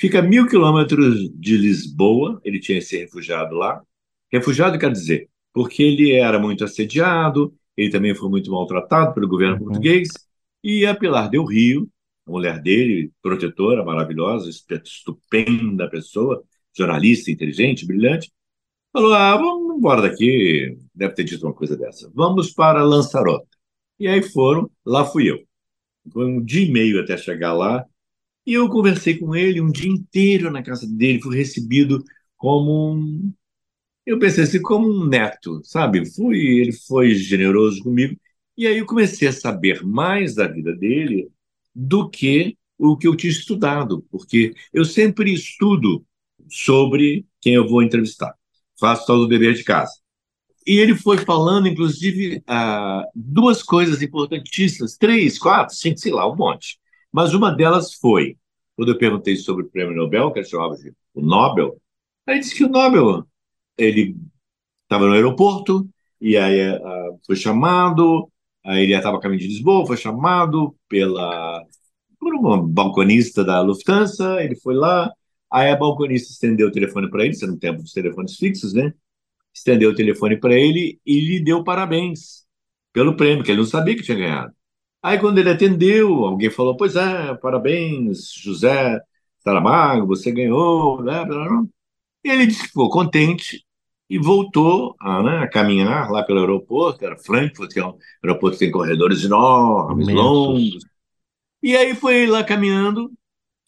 Fica 0.00 0.20
a 0.20 0.22
mil 0.22 0.46
quilômetros 0.48 1.30
de 1.34 1.56
Lisboa, 1.58 2.40
ele 2.44 2.58
tinha 2.60 2.80
se 2.80 2.96
refugiado 2.96 3.54
lá. 3.56 3.82
Refugiado 4.32 4.78
quer 4.78 4.90
dizer, 4.90 5.28
porque 5.52 5.82
ele 5.82 6.12
era 6.12 6.38
muito 6.38 6.64
assediado, 6.64 7.54
ele 7.76 7.90
também 7.90 8.14
foi 8.14 8.28
muito 8.30 8.50
maltratado 8.50 9.12
pelo 9.14 9.28
governo 9.28 9.56
uhum. 9.56 9.64
português, 9.64 10.08
e 10.64 10.86
a 10.86 10.94
Pilar 10.94 11.28
Del 11.28 11.44
Rio, 11.44 11.88
a 12.26 12.30
mulher 12.30 12.60
dele, 12.60 13.12
protetora, 13.20 13.84
maravilhosa, 13.84 14.48
estupenda 14.48 15.90
pessoa, 15.90 16.42
jornalista, 16.76 17.30
inteligente, 17.30 17.86
brilhante, 17.86 18.32
falou: 18.92 19.12
Ah, 19.12 19.36
vamos 19.36 19.76
embora 19.76 20.02
daqui. 20.02 20.78
Deve 20.94 21.14
ter 21.14 21.24
dito 21.24 21.44
uma 21.46 21.54
coisa 21.54 21.76
dessa. 21.76 22.10
Vamos 22.14 22.52
para 22.52 22.84
Lanzarote. 22.84 23.48
E 23.98 24.06
aí 24.06 24.22
foram, 24.22 24.70
lá 24.84 25.04
fui 25.04 25.30
eu. 25.30 25.38
Foi 26.12 26.26
um 26.26 26.42
dia 26.42 26.66
e 26.66 26.70
meio 26.70 27.00
até 27.00 27.16
chegar 27.16 27.52
lá. 27.52 27.84
E 28.46 28.54
eu 28.54 28.68
conversei 28.68 29.18
com 29.18 29.34
ele 29.36 29.60
um 29.60 29.70
dia 29.70 29.90
inteiro 29.90 30.50
na 30.50 30.62
casa 30.62 30.86
dele, 30.86 31.20
fui 31.20 31.36
recebido 31.36 32.02
como 32.36 32.92
um 32.94 33.32
eu 34.06 34.18
pensei 34.18 34.44
assim, 34.44 34.60
como 34.60 34.88
um 34.88 35.06
neto, 35.06 35.60
sabe? 35.64 36.04
Fui, 36.14 36.38
ele 36.38 36.72
foi 36.72 37.14
generoso 37.14 37.82
comigo. 37.82 38.16
E 38.56 38.66
aí 38.66 38.78
eu 38.78 38.86
comecei 38.86 39.28
a 39.28 39.32
saber 39.32 39.84
mais 39.84 40.34
da 40.34 40.46
vida 40.46 40.74
dele 40.74 41.30
do 41.74 42.08
que 42.10 42.56
o 42.78 42.96
que 42.96 43.06
eu 43.06 43.16
tinha 43.16 43.30
estudado, 43.30 44.04
porque 44.10 44.54
eu 44.72 44.84
sempre 44.84 45.32
estudo 45.32 46.04
sobre 46.50 47.24
quem 47.40 47.54
eu 47.54 47.68
vou 47.68 47.82
entrevistar. 47.82 48.34
Faço 48.78 49.06
todo 49.06 49.22
o 49.24 49.28
dever 49.28 49.54
de 49.54 49.64
casa. 49.64 49.92
E 50.66 50.78
ele 50.78 50.94
foi 50.96 51.18
falando, 51.18 51.68
inclusive, 51.68 52.42
ah, 52.46 53.04
duas 53.14 53.62
coisas 53.62 54.02
importantíssimas, 54.02 54.96
três, 54.96 55.38
quatro, 55.38 55.74
cinco, 55.74 55.98
sei 55.98 56.12
lá, 56.12 56.30
um 56.30 56.36
monte. 56.36 56.78
Mas 57.10 57.34
uma 57.34 57.50
delas 57.50 57.94
foi, 57.94 58.36
quando 58.76 58.90
eu 58.92 58.98
perguntei 58.98 59.36
sobre 59.36 59.64
o 59.64 59.68
prêmio 59.68 59.94
Nobel, 59.94 60.30
que 60.32 60.38
ele 60.40 60.46
chamava 60.48 60.76
de 60.76 60.92
o 61.14 61.20
Nobel, 61.20 61.80
aí 62.26 62.38
disse 62.40 62.54
que 62.54 62.64
o 62.64 62.68
Nobel 62.68 63.26
ele 63.84 64.16
estava 64.84 65.06
no 65.06 65.12
aeroporto 65.14 65.88
e 66.20 66.36
aí 66.36 66.70
uh, 66.76 67.18
foi 67.26 67.36
chamado, 67.36 68.30
aí 68.64 68.84
ele 68.84 68.94
estava 68.94 69.18
a 69.18 69.20
caminho 69.20 69.40
de 69.40 69.48
Lisboa, 69.48 69.86
foi 69.86 69.96
chamado 69.96 70.76
pela 70.88 71.64
por 72.20 72.34
uma 72.34 72.62
balconista 72.62 73.44
da 73.44 73.60
Lufthansa, 73.60 74.42
ele 74.42 74.54
foi 74.56 74.74
lá, 74.76 75.12
aí 75.50 75.70
a 75.70 75.76
balconista 75.76 76.30
estendeu 76.32 76.68
o 76.68 76.72
telefone 76.72 77.10
para 77.10 77.24
ele, 77.24 77.32
isso 77.34 77.44
era 77.44 77.56
tempo 77.58 77.82
dos 77.82 77.92
telefones 77.92 78.36
fixos, 78.36 78.72
né? 78.72 78.94
Estendeu 79.54 79.90
o 79.90 79.94
telefone 79.94 80.38
para 80.38 80.54
ele 80.54 81.00
e 81.04 81.20
lhe 81.20 81.40
deu 81.40 81.64
parabéns 81.64 82.44
pelo 82.92 83.16
prêmio, 83.16 83.44
que 83.44 83.50
ele 83.50 83.58
não 83.60 83.66
sabia 83.66 83.96
que 83.96 84.02
tinha 84.02 84.16
ganhado. 84.16 84.54
Aí, 85.02 85.18
quando 85.18 85.38
ele 85.38 85.50
atendeu, 85.50 86.24
alguém 86.24 86.50
falou: 86.50 86.76
Pois 86.76 86.94
é, 86.96 87.34
parabéns, 87.36 88.32
José 88.34 89.00
Saramago, 89.40 90.06
você 90.06 90.30
ganhou, 90.32 91.02
né? 91.02 91.24
E 92.24 92.30
ele 92.30 92.46
disse 92.46 92.62
que 92.62 92.68
ficou 92.68 92.88
contente 92.90 93.64
e 94.12 94.18
voltou 94.18 94.94
a, 95.00 95.22
né, 95.22 95.38
a, 95.38 95.48
caminhar 95.48 96.10
lá 96.10 96.22
pelo 96.22 96.40
aeroporto, 96.40 97.02
era 97.02 97.16
Frankfurt, 97.16 97.72
que 97.72 97.80
é 97.80 97.86
um 97.86 97.96
aeroporto 98.22 98.58
que 98.58 98.64
tem 98.66 98.70
corredores 98.70 99.24
enormes, 99.24 100.06
longos. 100.06 100.84
E 101.62 101.74
aí 101.74 101.94
foi 101.94 102.26
lá 102.26 102.44
caminhando, 102.44 103.10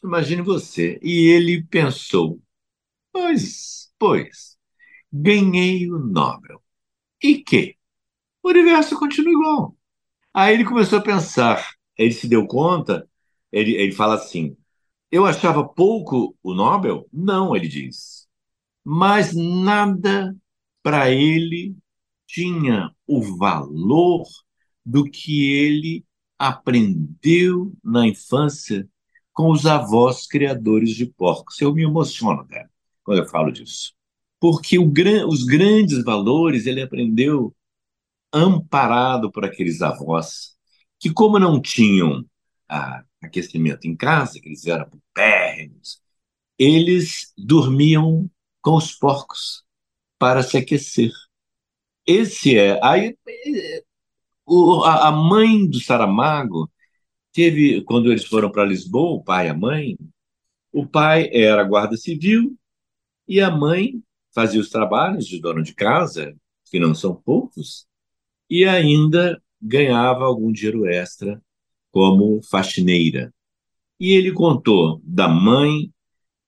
imagine 0.04 0.42
você. 0.42 1.00
E 1.02 1.28
ele 1.28 1.62
pensou: 1.62 2.42
pois, 3.10 3.90
pois, 3.98 4.58
ganhei 5.10 5.90
o 5.90 5.98
Nobel. 5.98 6.62
E 7.22 7.36
que? 7.38 7.76
O 8.42 8.50
universo 8.50 8.98
continua 8.98 9.32
igual. 9.32 9.76
Aí 10.34 10.52
ele 10.52 10.64
começou 10.66 10.98
a 10.98 11.02
pensar, 11.02 11.70
ele 11.96 12.12
se 12.12 12.28
deu 12.28 12.46
conta, 12.46 13.08
ele, 13.50 13.76
ele 13.76 13.92
fala 13.92 14.16
assim: 14.16 14.54
eu 15.10 15.24
achava 15.24 15.66
pouco 15.66 16.36
o 16.42 16.52
Nobel? 16.52 17.08
Não, 17.10 17.56
ele 17.56 17.66
diz 17.66 18.23
mas 18.84 19.34
nada 19.34 20.36
para 20.82 21.10
ele 21.10 21.76
tinha 22.26 22.90
o 23.06 23.22
valor 23.38 24.24
do 24.84 25.04
que 25.04 25.50
ele 25.52 26.04
aprendeu 26.38 27.72
na 27.82 28.06
infância 28.06 28.88
com 29.32 29.50
os 29.50 29.66
avós 29.66 30.26
criadores 30.26 30.90
de 30.90 31.06
porcos. 31.06 31.60
Eu 31.60 31.74
me 31.74 31.82
emociono, 31.82 32.46
cara, 32.46 32.70
quando 33.02 33.18
eu 33.18 33.28
falo 33.28 33.50
disso. 33.50 33.94
Porque 34.38 34.78
os 34.78 35.44
grandes 35.44 36.04
valores 36.04 36.66
ele 36.66 36.82
aprendeu 36.82 37.54
amparado 38.32 39.30
por 39.30 39.44
aqueles 39.44 39.80
avós 39.80 40.54
que, 41.00 41.12
como 41.12 41.38
não 41.38 41.60
tinham 41.60 42.24
ah, 42.68 43.04
aquecimento 43.22 43.86
em 43.86 43.96
casa, 43.96 44.40
que 44.40 44.48
eles 44.48 44.66
eram 44.66 44.90
pérrimos, 45.14 46.00
eles 46.58 47.32
dormiam 47.38 48.30
com 48.64 48.76
os 48.76 48.92
porcos 48.92 49.62
para 50.18 50.42
se 50.42 50.56
aquecer. 50.56 51.12
Esse 52.06 52.58
é. 52.58 52.80
Aí, 52.82 53.14
o, 54.46 54.82
a, 54.84 55.12
mãe 55.12 55.68
do 55.68 55.78
Saramago 55.80 56.70
teve, 57.30 57.82
quando 57.84 58.10
eles 58.10 58.24
foram 58.24 58.50
para 58.50 58.64
Lisboa, 58.64 59.18
o 59.18 59.22
pai 59.22 59.46
e 59.46 59.50
a 59.50 59.54
mãe, 59.54 59.98
o 60.72 60.86
pai 60.86 61.28
era 61.30 61.62
guarda 61.62 61.96
civil 61.96 62.56
e 63.28 63.38
a 63.40 63.50
mãe 63.50 64.02
fazia 64.34 64.60
os 64.60 64.70
trabalhos 64.70 65.26
de 65.26 65.40
dona 65.40 65.62
de 65.62 65.74
casa, 65.74 66.34
que 66.70 66.80
não 66.80 66.94
são 66.94 67.14
poucos, 67.14 67.86
e 68.48 68.64
ainda 68.64 69.40
ganhava 69.60 70.24
algum 70.24 70.50
dinheiro 70.50 70.86
extra 70.86 71.40
como 71.90 72.42
faxineira. 72.42 73.32
E 74.00 74.12
ele 74.12 74.32
contou 74.32 75.00
da 75.04 75.28
mãe 75.28 75.92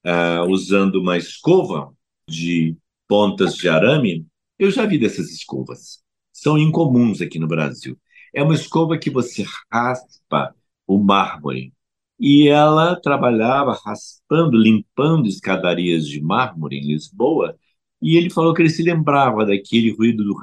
uh, 0.04 0.50
usando 0.50 0.96
uma 0.96 1.16
escova 1.16 1.95
de 2.28 2.76
pontas 3.08 3.54
de 3.54 3.68
arame, 3.68 4.26
eu 4.58 4.70
já 4.70 4.84
vi 4.86 4.98
dessas 4.98 5.30
escovas. 5.30 6.02
São 6.32 6.58
incomuns 6.58 7.20
aqui 7.20 7.38
no 7.38 7.46
Brasil. 7.46 7.98
É 8.34 8.42
uma 8.42 8.54
escova 8.54 8.98
que 8.98 9.10
você 9.10 9.44
raspa 9.72 10.54
o 10.86 10.98
mármore. 10.98 11.72
E 12.18 12.48
ela 12.48 13.00
trabalhava 13.00 13.78
raspando, 13.84 14.56
limpando 14.56 15.28
escadarias 15.28 16.06
de 16.06 16.20
mármore 16.20 16.78
em 16.78 16.86
Lisboa. 16.86 17.56
E 18.00 18.16
ele 18.16 18.30
falou 18.30 18.54
que 18.54 18.62
ele 18.62 18.70
se 18.70 18.82
lembrava 18.82 19.44
daquele 19.44 19.92
ruído 19.94 20.24
do, 20.24 20.34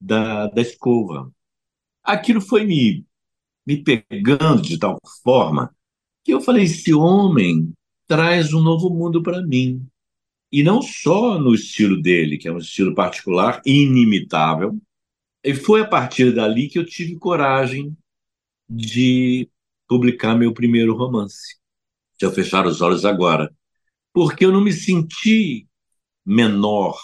da, 0.00 0.46
da 0.48 0.62
escova. 0.62 1.32
Aquilo 2.02 2.40
foi 2.40 2.64
me, 2.64 3.06
me 3.66 3.82
pegando 3.82 4.62
de 4.62 4.78
tal 4.78 4.98
forma 5.22 5.74
que 6.24 6.32
eu 6.32 6.40
falei: 6.40 6.64
esse 6.64 6.94
homem 6.94 7.72
traz 8.06 8.52
um 8.54 8.62
novo 8.62 8.90
mundo 8.90 9.22
para 9.22 9.42
mim. 9.42 9.86
E 10.50 10.62
não 10.62 10.80
só 10.80 11.38
no 11.38 11.54
estilo 11.54 12.00
dele, 12.00 12.38
que 12.38 12.48
é 12.48 12.52
um 12.52 12.58
estilo 12.58 12.94
particular, 12.94 13.60
inimitável. 13.66 14.80
E 15.44 15.54
foi 15.54 15.82
a 15.82 15.86
partir 15.86 16.34
dali 16.34 16.68
que 16.68 16.78
eu 16.78 16.86
tive 16.86 17.16
coragem 17.16 17.96
de 18.68 19.48
publicar 19.86 20.34
meu 20.34 20.52
primeiro 20.52 20.96
romance. 20.96 21.56
Se 22.18 22.24
eu 22.24 22.32
fechar 22.32 22.66
os 22.66 22.80
olhos 22.80 23.04
agora. 23.04 23.54
Porque 24.12 24.44
eu 24.44 24.52
não 24.52 24.60
me 24.60 24.72
senti 24.72 25.66
menor 26.24 26.98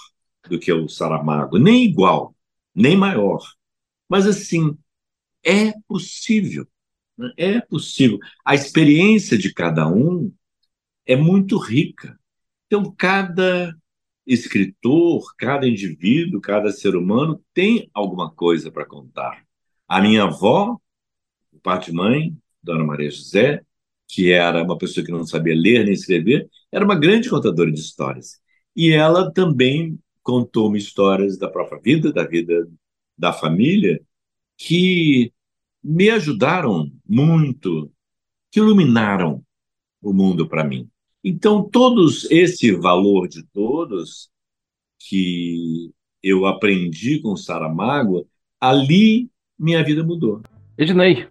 do 0.49 0.59
que 0.59 0.73
o 0.73 0.89
Saramago, 0.89 1.59
nem 1.59 1.85
igual, 1.85 2.35
nem 2.75 2.97
maior. 2.97 3.41
Mas 4.09 4.27
assim, 4.27 4.77
é 5.43 5.73
possível. 5.87 6.67
Né? 7.17 7.33
É 7.37 7.61
possível. 7.61 8.19
A 8.45 8.55
experiência 8.55 9.39
de 9.39 9.53
cada 9.53 9.89
um 9.89 10.33
é 11.07 11.17
muito 11.17 11.59
rica. 11.59 12.19
Então, 12.76 12.93
cada 12.99 13.73
escritor, 14.26 15.23
cada 15.38 15.64
indivíduo, 15.64 16.40
cada 16.40 16.73
ser 16.73 16.97
humano 16.97 17.40
tem 17.54 17.88
alguma 17.95 18.33
coisa 18.35 18.69
para 18.69 18.85
contar. 18.85 19.45
A 19.87 20.00
minha 20.00 20.25
avó, 20.25 20.76
o 21.52 21.61
pai 21.61 21.78
de 21.78 21.93
mãe, 21.93 22.37
Dona 22.61 22.83
Maria 22.83 23.09
José, 23.09 23.62
que 24.09 24.33
era 24.33 24.61
uma 24.64 24.76
pessoa 24.76 25.07
que 25.07 25.12
não 25.12 25.25
sabia 25.25 25.54
ler 25.54 25.85
nem 25.85 25.95
escrever, 25.95 26.50
era 26.73 26.85
uma 26.85 26.99
grande 26.99 27.31
contadora 27.31 27.71
de 27.71 27.78
histórias. 27.78 28.40
E 28.75 28.90
ela 28.90 29.31
também 29.33 29.97
contou-me 30.21 30.76
histórias 30.76 31.38
da 31.38 31.49
própria 31.49 31.81
vida, 31.81 32.12
da 32.12 32.25
vida 32.26 32.69
da 33.16 33.33
família, 33.33 34.02
que 34.57 35.33
me 35.81 36.11
ajudaram 36.11 36.90
muito, 37.09 37.88
que 38.50 38.59
iluminaram 38.59 39.45
o 40.02 40.12
mundo 40.12 40.49
para 40.49 40.64
mim. 40.64 40.90
Então, 41.26 41.66
todos 41.66 42.31
esse 42.31 42.71
valor 42.73 43.26
de 43.26 43.43
todos 43.45 44.28
que 45.09 45.90
eu 46.23 46.45
aprendi 46.45 47.19
com 47.19 47.35
Saramago, 47.35 48.28
ali 48.61 49.31
minha 49.59 49.83
vida 49.83 50.04
mudou. 50.04 50.43
Ednei, 50.76 51.26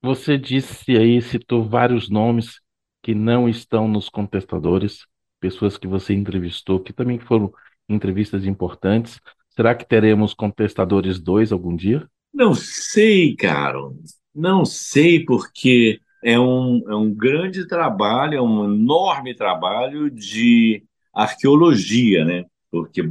você 0.00 0.38
disse 0.38 0.96
aí, 0.96 1.20
citou 1.20 1.64
vários 1.64 2.08
nomes 2.08 2.60
que 3.02 3.12
não 3.12 3.48
estão 3.48 3.88
nos 3.88 4.08
contestadores, 4.08 5.04
pessoas 5.40 5.76
que 5.76 5.88
você 5.88 6.14
entrevistou, 6.14 6.78
que 6.78 6.92
também 6.92 7.18
foram 7.18 7.52
entrevistas 7.88 8.46
importantes. 8.46 9.20
Será 9.50 9.74
que 9.74 9.86
teremos 9.86 10.32
contestadores 10.32 11.18
dois 11.18 11.50
algum 11.50 11.74
dia? 11.74 12.08
Não 12.32 12.54
sei, 12.54 13.34
Caro. 13.34 13.98
Não 14.34 14.64
sei, 14.64 15.24
porque 15.24 16.00
é 16.24 16.40
um, 16.40 16.82
é 16.88 16.94
um 16.96 17.12
grande 17.12 17.68
trabalho, 17.68 18.38
é 18.38 18.40
um 18.40 18.64
enorme 18.64 19.34
trabalho 19.34 20.10
de 20.10 20.82
arqueologia, 21.12 22.24
né? 22.24 22.46
Porque 22.70 23.06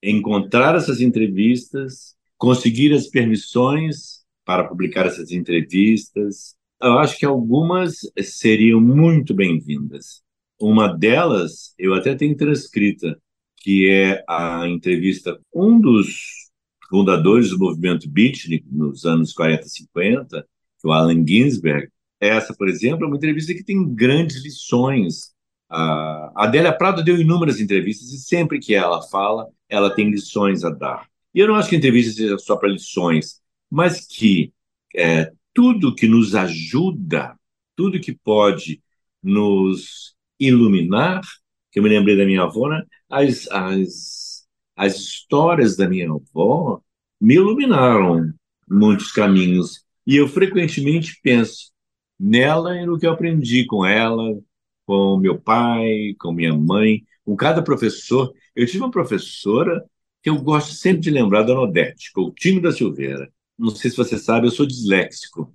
encontrar 0.00 0.76
essas 0.76 1.00
entrevistas, 1.00 2.14
conseguir 2.38 2.92
as 2.92 3.08
permissões 3.08 4.22
para 4.44 4.62
publicar 4.64 5.06
essas 5.06 5.32
entrevistas, 5.32 6.54
eu 6.80 6.98
acho 6.98 7.18
que 7.18 7.26
algumas 7.26 7.96
seriam 8.22 8.80
muito 8.80 9.34
bem-vindas. 9.34 10.22
Uma 10.60 10.86
delas, 10.86 11.74
eu 11.76 11.94
até 11.94 12.14
tenho 12.14 12.36
transcrita, 12.36 13.20
que 13.56 13.90
é 13.90 14.22
a 14.28 14.68
entrevista 14.68 15.36
um 15.52 15.80
dos 15.80 16.50
fundadores 16.88 17.50
do 17.50 17.58
movimento 17.58 18.08
beatnik 18.08 18.64
nos 18.70 19.04
anos 19.04 19.32
40 19.32 19.66
e 19.66 19.68
50, 19.68 20.46
o 20.84 20.92
Allen 20.92 21.26
Ginsberg, 21.26 21.88
essa, 22.22 22.54
por 22.54 22.68
exemplo, 22.68 23.04
é 23.04 23.08
uma 23.08 23.16
entrevista 23.16 23.52
que 23.52 23.64
tem 23.64 23.92
grandes 23.92 24.44
lições. 24.44 25.32
A 25.68 26.44
Adélia 26.44 26.72
Prado 26.72 27.02
deu 27.02 27.20
inúmeras 27.20 27.60
entrevistas 27.60 28.12
e 28.12 28.18
sempre 28.18 28.60
que 28.60 28.74
ela 28.74 29.02
fala, 29.02 29.48
ela 29.68 29.92
tem 29.92 30.08
lições 30.08 30.62
a 30.62 30.70
dar. 30.70 31.08
E 31.34 31.40
eu 31.40 31.48
não 31.48 31.56
acho 31.56 31.68
que 31.68 31.74
a 31.74 31.78
entrevista 31.78 32.12
seja 32.12 32.38
só 32.38 32.56
para 32.56 32.68
lições, 32.68 33.40
mas 33.68 34.06
que 34.06 34.52
é, 34.94 35.32
tudo 35.52 35.94
que 35.94 36.06
nos 36.06 36.34
ajuda, 36.36 37.34
tudo 37.74 38.00
que 38.00 38.12
pode 38.12 38.80
nos 39.20 40.14
iluminar, 40.38 41.22
que 41.72 41.80
eu 41.80 41.82
me 41.82 41.88
lembrei 41.88 42.16
da 42.16 42.24
minha 42.24 42.42
avó, 42.42 42.68
né? 42.68 42.82
as, 43.08 43.48
as, 43.50 44.46
as 44.76 44.96
histórias 44.96 45.76
da 45.76 45.88
minha 45.88 46.08
avó 46.08 46.80
me 47.20 47.34
iluminaram 47.34 48.32
muitos 48.68 49.10
caminhos. 49.10 49.84
E 50.06 50.16
eu 50.16 50.28
frequentemente 50.28 51.18
penso, 51.20 51.71
nela 52.22 52.76
e 52.80 52.86
no 52.86 52.98
que 52.98 53.06
eu 53.06 53.12
aprendi 53.12 53.66
com 53.66 53.84
ela, 53.84 54.38
com 54.86 55.16
meu 55.18 55.40
pai, 55.40 56.14
com 56.20 56.32
minha 56.32 56.54
mãe, 56.54 57.04
com 57.24 57.34
cada 57.36 57.62
professor. 57.62 58.32
Eu 58.54 58.66
tive 58.66 58.78
uma 58.78 58.90
professora 58.90 59.84
que 60.22 60.30
eu 60.30 60.40
gosto 60.40 60.72
sempre 60.74 61.00
de 61.02 61.10
lembrar, 61.10 61.42
Dona 61.42 61.62
Odete, 61.62 62.12
Coutinho 62.12 62.62
da 62.62 62.70
Silveira. 62.72 63.28
Não 63.58 63.70
sei 63.70 63.90
se 63.90 63.96
você 63.96 64.16
sabe, 64.18 64.46
eu 64.46 64.50
sou 64.52 64.66
disléxico 64.66 65.52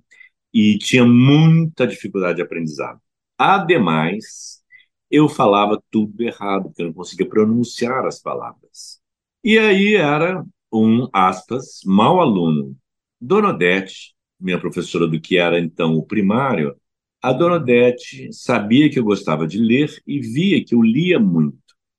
e 0.52 0.78
tinha 0.78 1.04
muita 1.06 1.86
dificuldade 1.86 2.36
de 2.36 2.42
aprendizado. 2.42 3.00
Ademais, 3.38 4.62
eu 5.10 5.28
falava 5.28 5.82
tudo 5.90 6.22
errado, 6.22 6.64
porque 6.64 6.82
eu 6.82 6.86
não 6.86 6.92
conseguia 6.92 7.28
pronunciar 7.28 8.06
as 8.06 8.20
palavras. 8.20 9.00
E 9.42 9.58
aí 9.58 9.94
era 9.94 10.44
um, 10.72 11.08
aspas, 11.12 11.80
mau 11.84 12.20
aluno. 12.20 12.76
Dona 13.20 13.50
Odete 13.50 14.14
minha 14.40 14.60
professora 14.60 15.06
do 15.06 15.20
que 15.20 15.38
era 15.38 15.58
então 15.58 15.94
o 15.94 16.04
primário, 16.04 16.76
a 17.20 17.32
Dona 17.32 17.56
Odete 17.56 18.32
sabia 18.32 18.88
que 18.90 18.98
eu 18.98 19.04
gostava 19.04 19.46
de 19.46 19.58
ler 19.58 19.90
e 20.06 20.20
via 20.20 20.64
que 20.64 20.74
eu 20.74 20.82
lia 20.82 21.18
muito. 21.18 21.58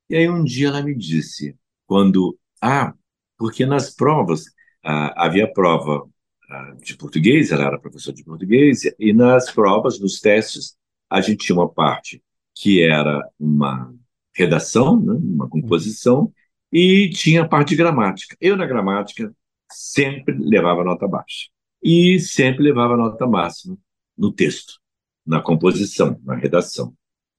E 0.10 0.16
aí 0.16 0.30
um 0.30 0.44
dia 0.44 0.70
ela 0.70 0.82
me 0.82 0.96
disse, 0.96 1.56
quando, 1.86 2.38
ah, 2.62 2.94
porque 3.38 3.66
nas 3.66 3.94
provas, 3.94 4.46
ah, 4.84 5.26
havia 5.26 5.52
prova 5.52 6.08
ah, 6.50 6.76
de 6.82 6.96
português, 6.96 7.52
ela 7.52 7.66
era 7.66 7.80
professora 7.80 8.16
de 8.16 8.24
português, 8.24 8.82
e 8.98 9.14
nas 9.14 9.52
provas, 9.52 10.00
nos 10.00 10.20
testes, 10.20 10.78
a 11.10 11.22
gente 11.22 11.46
tinha 11.46 11.58
uma 11.58 11.70
parte 11.70 12.24
que 12.56 12.82
era 12.82 13.22
uma 13.40 13.94
redação, 14.34 15.00
né, 15.02 15.14
uma 15.14 15.50
composição, 15.50 16.34
e 16.72 17.10
tinha 17.10 17.44
a 17.44 17.48
parte 17.48 17.70
de 17.70 17.76
gramática. 17.78 18.38
Eu, 18.40 18.56
na 18.58 18.66
gramática, 18.66 19.34
sempre 19.72 20.38
levava 20.40 20.84
nota 20.84 21.08
baixa 21.08 21.50
e 21.82 22.20
sempre 22.20 22.64
levava 22.64 22.98
nota 22.98 23.28
máxima 23.28 23.78
no 24.18 24.32
texto, 24.32 24.80
na 25.26 25.42
composição, 25.42 26.20
na 26.24 26.36
redação. 26.36 26.94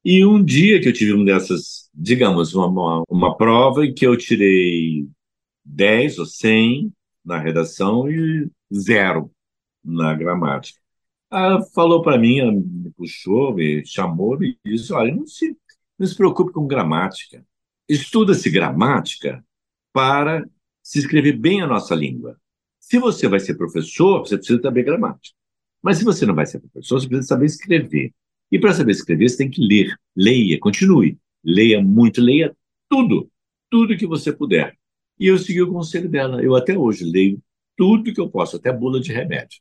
E 0.05 0.25
um 0.25 0.43
dia 0.43 0.81
que 0.81 0.89
eu 0.89 0.93
tive 0.93 1.13
uma 1.13 1.27
dessas, 1.27 1.91
digamos, 1.95 2.55
uma, 2.55 3.03
uma 3.09 3.37
prova 3.37 3.85
em 3.85 3.93
que 3.93 4.07
eu 4.07 4.17
tirei 4.17 5.07
10 5.65 6.19
ou 6.19 6.27
100 6.27 6.93
na 7.25 7.39
redação 7.39 8.11
e 8.11 8.51
zero 8.73 9.31
na 9.85 10.15
gramática. 10.15 10.81
Ela 11.31 11.63
falou 11.75 12.03
para 12.03 12.19
mim, 12.19 12.41
me 12.51 12.91
puxou, 12.93 13.55
me 13.55 13.85
chamou 13.87 14.43
e 14.43 14.59
disse: 14.65 14.93
olha, 14.93 15.15
não 15.15 15.27
se, 15.27 15.57
não 15.99 16.07
se 16.07 16.17
preocupe 16.17 16.53
com 16.53 16.67
gramática. 16.67 17.45
Estuda-se 17.89 18.51
gramática 18.51 19.45
para 19.93 20.49
se 20.83 20.99
escrever 20.99 21.37
bem 21.37 21.63
a 21.63 21.67
nossa 21.67 21.95
língua. 21.95 22.41
Se 22.91 22.99
você 22.99 23.29
vai 23.29 23.39
ser 23.39 23.55
professor, 23.55 24.19
você 24.19 24.37
precisa 24.37 24.61
saber 24.61 24.83
gramática. 24.83 25.37
Mas 25.81 25.99
se 25.99 26.05
você 26.05 26.27
não 26.27 26.35
vai 26.35 26.45
ser 26.45 26.59
professor, 26.59 27.01
você 27.01 27.07
precisa 27.07 27.29
saber 27.29 27.47
escrever. 27.47 28.13
E 28.51 28.59
para 28.59 28.75
saber 28.75 28.91
escrever, 28.91 29.29
você 29.29 29.37
tem 29.37 29.49
que 29.49 29.65
ler. 29.65 29.95
Leia, 30.17 30.59
continue. 30.59 31.17
Leia 31.45 31.81
muito, 31.81 32.21
leia 32.21 32.53
tudo. 32.89 33.31
Tudo 33.71 33.97
que 33.97 34.09
você 34.09 34.33
puder. 34.33 34.77
E 35.21 35.29
eu 35.29 35.39
segui 35.39 35.63
o 35.63 35.73
conselho 35.73 36.09
dela. 36.09 36.43
Eu 36.43 36.57
até 36.57 36.77
hoje 36.77 37.05
leio 37.05 37.41
tudo 37.77 38.13
que 38.13 38.21
eu 38.21 38.29
posso, 38.29 38.57
até 38.57 38.73
bula 38.73 39.01
de 39.01 39.13
remédio. 39.13 39.61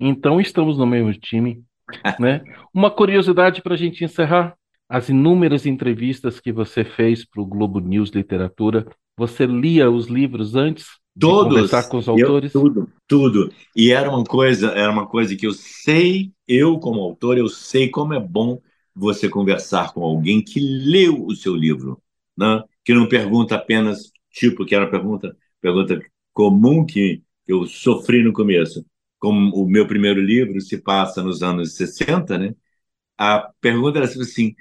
Então 0.00 0.40
estamos 0.40 0.76
no 0.76 0.86
mesmo 0.86 1.12
time. 1.14 1.62
né? 2.18 2.42
Uma 2.74 2.90
curiosidade 2.90 3.62
para 3.62 3.74
a 3.74 3.78
gente 3.78 4.02
encerrar: 4.02 4.56
as 4.88 5.08
inúmeras 5.08 5.66
entrevistas 5.66 6.40
que 6.40 6.50
você 6.50 6.84
fez 6.84 7.24
para 7.24 7.40
o 7.40 7.46
Globo 7.46 7.78
News 7.78 8.10
Literatura, 8.10 8.84
você 9.16 9.46
lia 9.46 9.88
os 9.88 10.08
livros 10.08 10.56
antes? 10.56 10.86
Todos. 11.18 11.54
conversar 11.54 11.88
com 11.88 11.98
os 11.98 12.08
autores? 12.08 12.54
Eu, 12.54 12.60
tudo, 12.60 12.92
tudo. 13.06 13.52
E 13.74 13.90
era 13.90 14.10
uma 14.10 14.24
coisa, 14.24 14.70
era 14.72 14.90
uma 14.90 15.06
coisa 15.06 15.34
que 15.34 15.46
eu 15.46 15.52
sei, 15.52 16.32
eu 16.46 16.78
como 16.78 17.00
autor, 17.00 17.38
eu 17.38 17.48
sei 17.48 17.88
como 17.88 18.14
é 18.14 18.20
bom 18.20 18.60
você 18.94 19.28
conversar 19.28 19.92
com 19.92 20.02
alguém 20.02 20.42
que 20.42 20.60
leu 20.60 21.24
o 21.24 21.34
seu 21.34 21.54
livro, 21.54 22.00
né? 22.36 22.62
que 22.84 22.94
não 22.94 23.08
pergunta 23.08 23.54
apenas 23.54 24.12
tipo, 24.30 24.64
que 24.64 24.74
era 24.74 24.84
uma 24.84 24.90
pergunta, 24.90 25.36
pergunta 25.60 26.00
comum 26.32 26.84
que 26.84 27.22
eu 27.46 27.66
sofri 27.66 28.22
no 28.22 28.32
começo. 28.32 28.84
Como 29.18 29.54
o 29.56 29.68
meu 29.68 29.86
primeiro 29.86 30.20
livro 30.20 30.60
se 30.60 30.78
passa 30.78 31.22
nos 31.22 31.42
anos 31.42 31.74
60, 31.76 32.38
né? 32.38 32.54
A 33.18 33.50
pergunta 33.60 33.98
era 33.98 34.06
assim: 34.06 34.54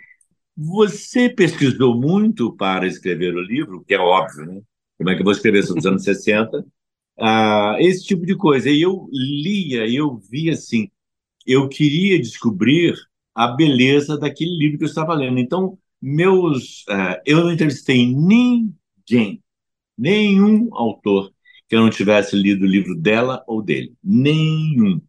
você 0.56 1.30
pesquisou 1.30 2.00
muito 2.00 2.56
para 2.56 2.88
escrever 2.88 3.36
o 3.36 3.42
livro? 3.42 3.84
Que 3.86 3.96
é 3.96 4.00
óbvio, 4.00 4.46
né? 4.46 4.62
Como 4.98 5.10
é 5.10 5.16
que 5.16 5.22
eu 5.22 5.26
vou 5.26 5.34
escrever 5.34 5.64
sobre 5.64 5.80
os 5.80 5.86
anos 5.86 6.04
60? 6.06 6.66
Ah, 7.20 7.78
esse 7.80 8.06
tipo 8.06 8.26
de 8.26 8.36
coisa. 8.36 8.70
E 8.70 8.82
eu 8.82 9.08
lia, 9.12 9.88
eu 9.88 10.18
via 10.18 10.54
assim, 10.54 10.90
eu 11.46 11.70
queria 11.70 12.20
descobrir 12.20 12.96
a 13.34 13.48
beleza 13.48 14.18
daquele 14.18 14.58
livro 14.58 14.78
que 14.78 14.84
eu 14.86 14.90
estava 14.90 15.14
lendo. 15.14 15.40
Então, 15.40 15.78
meus, 16.02 16.84
uh, 16.90 17.20
eu 17.26 17.44
não 17.44 17.52
entrevistei 17.52 18.06
ninguém, 18.08 19.44
nenhum 19.98 20.70
autor 20.76 21.34
que 21.68 21.76
eu 21.76 21.82
não 21.82 21.90
tivesse 21.90 22.36
lido 22.36 22.64
o 22.64 22.68
livro 22.68 22.96
dela 22.96 23.44
ou 23.48 23.62
dele, 23.62 23.94
nenhum. 24.04 25.02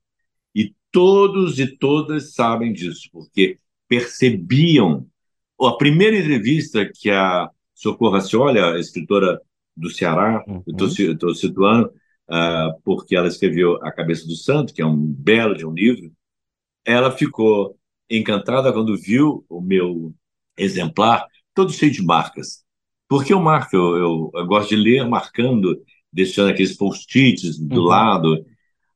E 0.54 0.74
todos 0.90 1.58
e 1.58 1.66
todas 1.66 2.34
sabem 2.34 2.72
disso, 2.72 3.08
porque 3.12 3.58
percebiam. 3.88 5.06
A 5.60 5.72
primeira 5.72 6.18
entrevista 6.18 6.90
que 6.92 7.10
a 7.10 7.50
Socorro 7.74 8.12
Racioli, 8.12 8.58
a 8.58 8.78
escritora 8.78 9.40
do 9.76 9.90
Ceará, 9.90 10.42
uhum. 10.46 10.62
estou 10.66 11.34
situando, 11.34 11.92
uh, 12.30 12.80
porque 12.84 13.14
ela 13.14 13.28
escreveu 13.28 13.76
A 13.82 13.92
Cabeça 13.92 14.26
do 14.26 14.34
Santo, 14.34 14.72
que 14.72 14.80
é 14.80 14.86
um 14.86 14.96
belo 14.96 15.54
de 15.54 15.66
um 15.66 15.72
livro, 15.72 16.10
ela 16.84 17.10
ficou 17.10 17.76
encantada 18.08 18.72
quando 18.72 18.96
viu 18.96 19.44
o 19.48 19.60
meu 19.60 20.14
exemplar, 20.56 21.26
todo 21.52 21.72
cheio 21.72 21.92
de 21.92 22.02
marcas. 22.02 22.64
Porque 23.08 23.32
eu 23.32 23.40
marco, 23.40 23.76
eu, 23.76 23.96
eu, 23.96 24.30
eu 24.34 24.46
gosto 24.46 24.70
de 24.70 24.76
ler 24.76 25.06
marcando, 25.08 25.80
deixando 26.12 26.50
aqueles 26.50 26.76
post-its 26.76 27.58
do 27.58 27.80
uhum. 27.80 27.86
lado. 27.86 28.44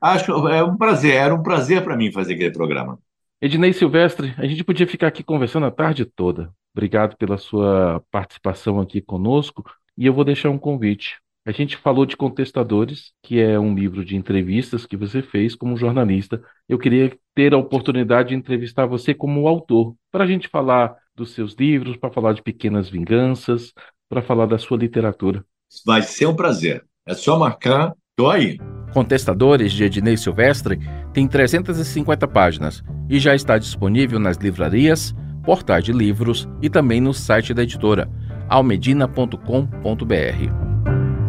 Acho 0.00 0.24
que 0.24 0.30
é 0.30 0.64
um 0.64 0.76
prazer, 0.76 1.14
era 1.14 1.34
um 1.34 1.42
prazer 1.42 1.84
para 1.84 1.96
mim 1.96 2.10
fazer 2.10 2.34
aquele 2.34 2.52
programa. 2.52 2.98
Ednei 3.40 3.72
Silvestre, 3.72 4.34
a 4.36 4.46
gente 4.46 4.64
podia 4.64 4.86
ficar 4.86 5.08
aqui 5.08 5.22
conversando 5.22 5.66
a 5.66 5.70
tarde 5.70 6.04
toda. 6.04 6.52
Obrigado 6.74 7.16
pela 7.16 7.36
sua 7.36 8.02
participação 8.10 8.80
aqui 8.80 9.00
conosco. 9.00 9.64
E 10.00 10.06
eu 10.06 10.14
vou 10.14 10.24
deixar 10.24 10.48
um 10.48 10.56
convite. 10.56 11.18
A 11.44 11.52
gente 11.52 11.76
falou 11.76 12.06
de 12.06 12.16
Contestadores, 12.16 13.12
que 13.22 13.38
é 13.38 13.60
um 13.60 13.74
livro 13.74 14.02
de 14.02 14.16
entrevistas 14.16 14.86
que 14.86 14.96
você 14.96 15.20
fez 15.20 15.54
como 15.54 15.76
jornalista. 15.76 16.42
Eu 16.66 16.78
queria 16.78 17.14
ter 17.34 17.52
a 17.52 17.58
oportunidade 17.58 18.30
de 18.30 18.34
entrevistar 18.34 18.86
você 18.86 19.12
como 19.12 19.46
autor, 19.46 19.94
para 20.10 20.24
a 20.24 20.26
gente 20.26 20.48
falar 20.48 20.96
dos 21.14 21.34
seus 21.34 21.52
livros, 21.52 21.98
para 21.98 22.10
falar 22.10 22.32
de 22.32 22.42
Pequenas 22.42 22.88
Vinganças, 22.88 23.74
para 24.08 24.22
falar 24.22 24.46
da 24.46 24.56
sua 24.56 24.78
literatura. 24.78 25.44
Vai 25.84 26.00
ser 26.00 26.24
um 26.24 26.34
prazer. 26.34 26.82
É 27.06 27.12
só 27.12 27.38
marcar, 27.38 27.92
tô 28.16 28.30
aí. 28.30 28.58
Contestadores 28.94 29.70
de 29.70 29.84
Ednei 29.84 30.16
Silvestre 30.16 30.78
tem 31.12 31.28
350 31.28 32.26
páginas 32.26 32.82
e 33.06 33.18
já 33.18 33.34
está 33.34 33.58
disponível 33.58 34.18
nas 34.18 34.38
livrarias, 34.38 35.14
portais 35.44 35.84
de 35.84 35.92
livros 35.92 36.48
e 36.62 36.70
também 36.70 37.02
no 37.02 37.12
site 37.12 37.52
da 37.52 37.64
editora 37.64 38.08
almedina.com.br. 38.50 40.50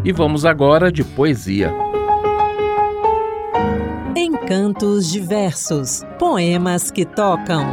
E 0.04 0.12
vamos 0.12 0.44
agora 0.44 0.92
de 0.92 1.04
poesia. 1.04 1.72
Encantos 4.16 5.12
diversos, 5.12 6.02
poemas 6.18 6.90
que 6.90 7.06
tocam. 7.06 7.64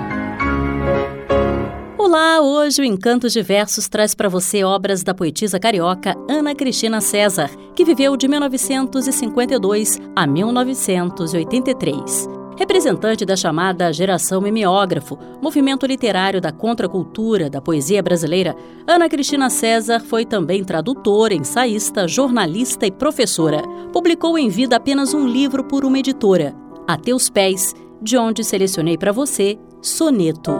Olá, 1.96 2.40
hoje 2.40 2.82
o 2.82 2.84
Encantos 2.84 3.32
Diversos 3.32 3.88
traz 3.88 4.14
para 4.14 4.28
você 4.28 4.62
obras 4.62 5.02
da 5.02 5.14
poetisa 5.14 5.58
carioca 5.58 6.14
Ana 6.28 6.54
Cristina 6.54 7.00
César, 7.00 7.50
que 7.74 7.84
viveu 7.84 8.16
de 8.16 8.28
1952 8.28 9.98
a 10.14 10.26
1983 10.26 12.37
representante 12.58 13.24
da 13.24 13.36
chamada 13.36 13.92
geração 13.92 14.40
mimeógrafo, 14.40 15.16
movimento 15.40 15.86
literário 15.86 16.40
da 16.40 16.50
contracultura 16.50 17.48
da 17.48 17.60
poesia 17.60 18.02
brasileira, 18.02 18.56
Ana 18.84 19.08
Cristina 19.08 19.48
César 19.48 20.00
foi 20.00 20.26
também 20.26 20.64
tradutora, 20.64 21.32
ensaísta, 21.32 22.08
jornalista 22.08 22.84
e 22.84 22.90
professora. 22.90 23.62
Publicou 23.92 24.36
em 24.36 24.48
vida 24.48 24.74
apenas 24.74 25.14
um 25.14 25.24
livro 25.24 25.62
por 25.62 25.84
uma 25.84 26.00
editora, 26.00 26.52
A 26.84 26.96
Teus 26.96 27.30
Pés, 27.30 27.74
de 28.02 28.18
onde 28.18 28.42
selecionei 28.42 28.98
para 28.98 29.12
você 29.12 29.56
Soneto. 29.80 30.50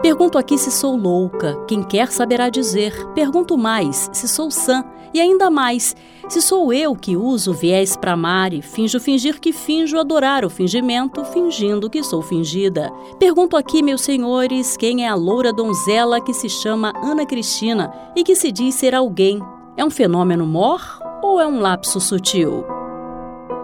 Pergunto 0.00 0.38
aqui 0.38 0.56
se 0.56 0.70
sou 0.70 0.96
louca, 0.96 1.56
quem 1.66 1.82
quer 1.82 2.12
saberá 2.12 2.48
dizer. 2.48 2.92
Pergunto 3.14 3.58
mais 3.58 4.08
se 4.12 4.28
sou 4.28 4.48
sã, 4.48 4.84
e 5.14 5.20
ainda 5.20 5.48
mais 5.48 5.94
se 6.28 6.42
sou 6.42 6.72
eu 6.72 6.96
que 6.96 7.16
uso 7.16 7.52
viés 7.52 7.96
para 7.96 8.12
amar 8.12 8.52
e 8.52 8.60
finjo 8.60 8.98
fingir 8.98 9.38
que 9.40 9.52
finjo 9.52 9.98
adorar 9.98 10.44
o 10.44 10.50
fingimento, 10.50 11.24
fingindo 11.24 11.88
que 11.88 12.02
sou 12.02 12.20
fingida. 12.20 12.90
Pergunto 13.18 13.56
aqui, 13.56 13.82
meus 13.82 14.00
senhores, 14.00 14.76
quem 14.76 15.04
é 15.04 15.08
a 15.08 15.14
loura 15.14 15.52
donzela 15.52 16.20
que 16.20 16.34
se 16.34 16.48
chama 16.48 16.92
Ana 17.02 17.24
Cristina 17.24 17.92
e 18.16 18.24
que 18.24 18.34
se 18.34 18.50
diz 18.50 18.74
ser 18.74 18.94
alguém. 18.94 19.40
É 19.76 19.84
um 19.84 19.90
fenômeno 19.90 20.46
mor 20.46 20.80
ou 21.22 21.40
é 21.40 21.46
um 21.46 21.60
lapso 21.60 22.00
sutil? 22.00 22.73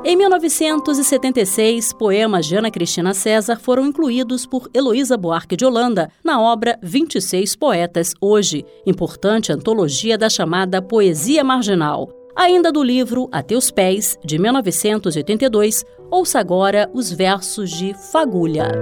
Em 0.03 0.17
1976, 0.17 1.93
poemas 1.93 2.47
de 2.47 2.57
Ana 2.57 2.71
Cristina 2.71 3.13
César 3.13 3.57
foram 3.61 3.87
incluídos 3.87 4.47
por 4.47 4.71
Heloísa 4.73 5.15
Buarque 5.15 5.55
de 5.57 5.67
Holanda 5.67 6.11
na 6.25 6.41
obra 6.41 6.79
26 6.83 7.55
Poetas 7.55 8.15
Hoje, 8.19 8.65
importante 8.87 9.53
antologia 9.53 10.17
da 10.17 10.31
chamada 10.31 10.81
Poesia 10.81 11.45
Marginal. 11.45 12.09
Ainda 12.35 12.73
do 12.73 12.83
livro 12.83 13.29
A 13.31 13.43
Teus 13.43 13.71
Pés, 13.71 14.19
de 14.25 14.39
1982, 14.39 15.85
ouça 16.11 16.41
agora 16.41 16.91
os 16.95 17.13
versos 17.13 17.71
de 17.71 17.93
Fagulha. 18.11 18.73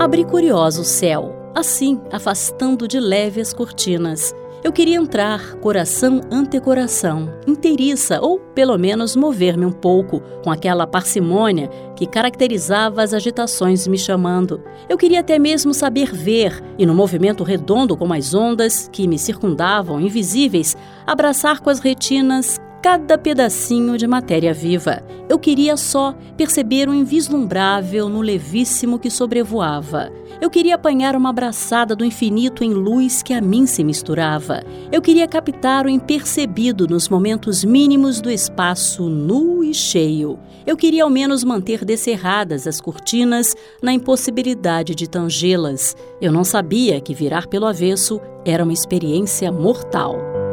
Abri 0.00 0.24
curioso 0.24 0.80
o 0.80 0.84
céu, 0.84 1.34
assim 1.54 2.00
afastando 2.10 2.88
de 2.88 2.98
leve 2.98 3.42
as 3.42 3.52
cortinas 3.52 4.34
eu 4.64 4.72
queria 4.72 4.96
entrar 4.96 5.56
coração 5.56 6.22
ante 6.32 6.58
coração, 6.58 7.30
inteiriça, 7.46 8.18
ou 8.22 8.40
pelo 8.40 8.78
menos 8.78 9.14
mover-me 9.14 9.66
um 9.66 9.70
pouco 9.70 10.22
com 10.42 10.50
aquela 10.50 10.86
parcimônia 10.86 11.68
que 11.94 12.06
caracterizava 12.06 13.02
as 13.02 13.12
agitações 13.12 13.86
me 13.86 13.98
chamando. 13.98 14.62
Eu 14.88 14.96
queria 14.96 15.20
até 15.20 15.38
mesmo 15.38 15.74
saber 15.74 16.14
ver, 16.14 16.64
e 16.78 16.86
no 16.86 16.94
movimento 16.94 17.44
redondo 17.44 17.94
como 17.94 18.14
as 18.14 18.32
ondas 18.32 18.88
que 18.90 19.06
me 19.06 19.18
circundavam, 19.18 20.00
invisíveis, 20.00 20.74
abraçar 21.06 21.60
com 21.60 21.68
as 21.68 21.78
retinas 21.78 22.58
cada 22.84 23.16
pedacinho 23.16 23.96
de 23.96 24.06
matéria 24.06 24.52
viva. 24.52 25.02
Eu 25.26 25.38
queria 25.38 25.74
só 25.74 26.14
perceber 26.36 26.86
o 26.86 26.92
invislumbrável 26.92 28.10
no 28.10 28.20
levíssimo 28.20 28.98
que 28.98 29.08
sobrevoava. 29.08 30.12
Eu 30.38 30.50
queria 30.50 30.74
apanhar 30.74 31.16
uma 31.16 31.30
abraçada 31.30 31.96
do 31.96 32.04
infinito 32.04 32.62
em 32.62 32.74
luz 32.74 33.22
que 33.22 33.32
a 33.32 33.40
mim 33.40 33.66
se 33.66 33.82
misturava. 33.82 34.62
Eu 34.92 35.00
queria 35.00 35.26
captar 35.26 35.86
o 35.86 35.88
impercebido 35.88 36.86
nos 36.86 37.08
momentos 37.08 37.64
mínimos 37.64 38.20
do 38.20 38.30
espaço 38.30 39.08
nu 39.08 39.64
e 39.64 39.72
cheio. 39.72 40.38
Eu 40.66 40.76
queria 40.76 41.04
ao 41.04 41.10
menos 41.10 41.42
manter 41.42 41.86
descerradas 41.86 42.66
as 42.66 42.82
cortinas 42.82 43.56
na 43.82 43.94
impossibilidade 43.94 44.94
de 44.94 45.08
tangê-las. 45.08 45.96
Eu 46.20 46.30
não 46.30 46.44
sabia 46.44 47.00
que 47.00 47.14
virar 47.14 47.46
pelo 47.46 47.64
avesso 47.64 48.20
era 48.44 48.62
uma 48.62 48.74
experiência 48.74 49.50
mortal. 49.50 50.43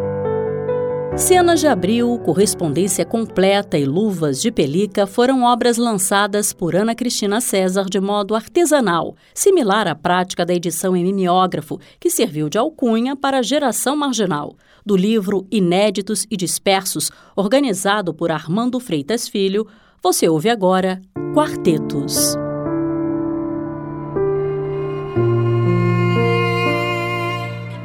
Cenas 1.17 1.59
de 1.59 1.67
Abril, 1.67 2.17
Correspondência 2.19 3.05
Completa 3.05 3.77
e 3.77 3.83
Luvas 3.83 4.41
de 4.41 4.49
Pelica 4.49 5.05
foram 5.05 5.43
obras 5.43 5.75
lançadas 5.75 6.53
por 6.53 6.73
Ana 6.73 6.95
Cristina 6.95 7.41
César 7.41 7.85
de 7.89 7.99
modo 7.99 8.33
artesanal, 8.33 9.15
similar 9.33 9.89
à 9.89 9.93
prática 9.93 10.45
da 10.45 10.53
edição 10.53 10.95
em 10.95 11.03
mimeógrafo, 11.03 11.79
que 11.99 12.09
serviu 12.09 12.47
de 12.47 12.57
alcunha 12.57 13.13
para 13.13 13.39
a 13.39 13.41
geração 13.41 13.93
marginal. 13.93 14.55
Do 14.85 14.95
livro 14.95 15.45
Inéditos 15.51 16.25
e 16.31 16.37
Dispersos, 16.37 17.11
organizado 17.35 18.13
por 18.13 18.31
Armando 18.31 18.79
Freitas 18.79 19.27
Filho, 19.27 19.67
você 20.01 20.29
ouve 20.29 20.49
agora 20.49 21.01
Quartetos. 21.35 22.35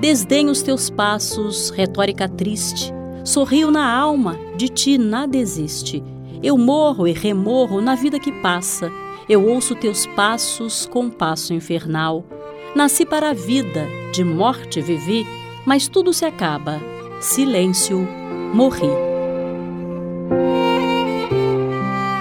Desdenho 0.01 0.53
os 0.53 0.63
teus 0.63 0.89
passos, 0.89 1.71
retórica 1.71 2.29
triste 2.29 2.96
Sorrio 3.27 3.73
na 3.73 3.93
alma, 3.93 4.39
de 4.57 4.69
ti 4.69 4.97
nada 4.97 5.37
existe. 5.37 6.01
Eu 6.41 6.57
morro 6.57 7.09
e 7.09 7.13
remorro 7.13 7.81
na 7.81 7.97
vida 7.97 8.21
que 8.21 8.31
passa. 8.41 8.89
Eu 9.29 9.45
ouço 9.45 9.75
teus 9.75 10.07
passos 10.07 10.87
com 10.87 11.11
passo 11.11 11.53
infernal. 11.53 12.25
Nasci 12.73 13.05
para 13.05 13.31
a 13.31 13.35
vida, 13.35 13.85
de 14.13 14.23
morte 14.23 14.81
vivi, 14.81 15.27
mas 15.67 15.89
tudo 15.89 16.13
se 16.13 16.25
acaba. 16.25 16.81
Silêncio, 17.21 18.07
morri. 18.55 18.87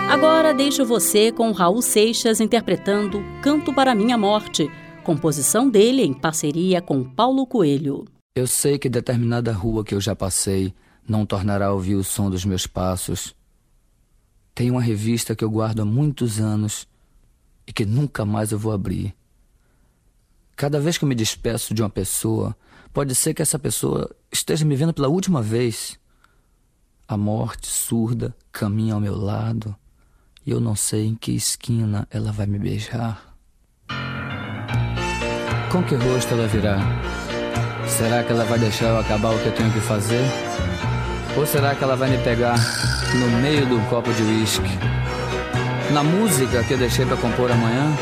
Agora 0.10 0.56
deixo 0.56 0.84
você 0.84 1.32
com 1.32 1.52
Raul 1.52 1.84
Seixas 1.84 2.42
interpretando 2.42 3.24
Canto 3.44 3.72
para 3.72 3.94
Minha 3.94 4.18
Morte, 4.18 4.72
composição 5.04 5.70
dele 5.70 6.02
em 6.02 6.14
parceria 6.14 6.82
com 6.82 7.04
Paulo 7.04 7.46
Coelho. 7.46 8.06
Eu 8.36 8.48
sei 8.48 8.80
que 8.80 8.90
determinada 8.90 9.52
rua 9.52 9.84
que 9.84 9.94
eu 9.94 10.02
já 10.02 10.16
passei 10.16 10.74
não 11.08 11.26
tornará 11.26 11.68
a 11.68 11.74
ouvir 11.74 11.96
o 11.96 12.04
som 12.04 12.30
dos 12.30 12.46
meus 12.46 12.66
passos. 12.66 13.36
Tem 14.54 14.72
uma 14.72 14.82
revista 14.82 15.36
que 15.36 15.44
eu 15.44 15.50
guardo 15.50 15.82
há 15.82 15.86
muitos 15.86 16.40
anos 16.40 16.88
e 17.68 17.74
que 17.74 17.86
nunca 17.86 18.26
mais 18.26 18.52
eu 18.52 18.60
vou 18.60 18.72
abrir. 18.72 19.14
Cada 20.56 20.80
vez 20.80 20.98
que 20.98 21.04
eu 21.04 21.10
me 21.10 21.16
despeço 21.16 21.74
de 21.74 21.82
uma 21.82 21.90
pessoa, 21.90 22.56
pode 22.94 23.14
ser 23.14 23.34
que 23.34 23.42
essa 23.42 23.60
pessoa 23.60 24.10
esteja 24.32 24.66
me 24.66 24.76
vendo 24.76 24.94
pela 24.94 25.10
última 25.10 25.42
vez. 25.42 26.00
A 27.08 27.18
morte 27.18 27.68
surda 27.68 28.36
caminha 28.52 28.94
ao 28.94 29.02
meu 29.02 29.16
lado 29.16 29.76
e 30.46 30.52
eu 30.52 30.60
não 30.60 30.76
sei 30.76 31.08
em 31.08 31.16
que 31.16 31.32
esquina 31.32 32.08
ela 32.10 32.32
vai 32.32 32.46
me 32.46 32.58
beijar. 32.58 33.36
Com 35.72 35.84
que 35.84 35.96
rosto 35.96 36.34
ela 36.34 36.48
virá? 36.48 36.78
Será 37.88 38.24
que 38.24 38.32
ela 38.32 38.46
vai 38.46 38.58
deixar 38.58 38.86
eu 38.88 39.00
acabar 39.00 39.36
o 39.36 39.40
que 39.40 39.48
eu 39.48 39.56
tenho 39.56 39.74
que 39.74 39.80
fazer? 39.82 40.24
Ou 41.38 41.46
será 41.46 41.76
que 41.76 41.84
ela 41.84 41.96
vai 41.96 42.10
me 42.10 42.18
pegar 42.20 42.56
no 43.14 43.28
meio 43.42 43.66
do 43.66 43.80
copo 43.90 44.12
de 44.14 44.24
uísque? 44.24 44.80
Na 45.92 46.02
música 46.02 46.64
que 46.64 46.74
eu 46.74 46.78
deixei 46.78 47.06
para 47.06 47.18
compor 47.18 47.52
amanhã? 47.52 47.94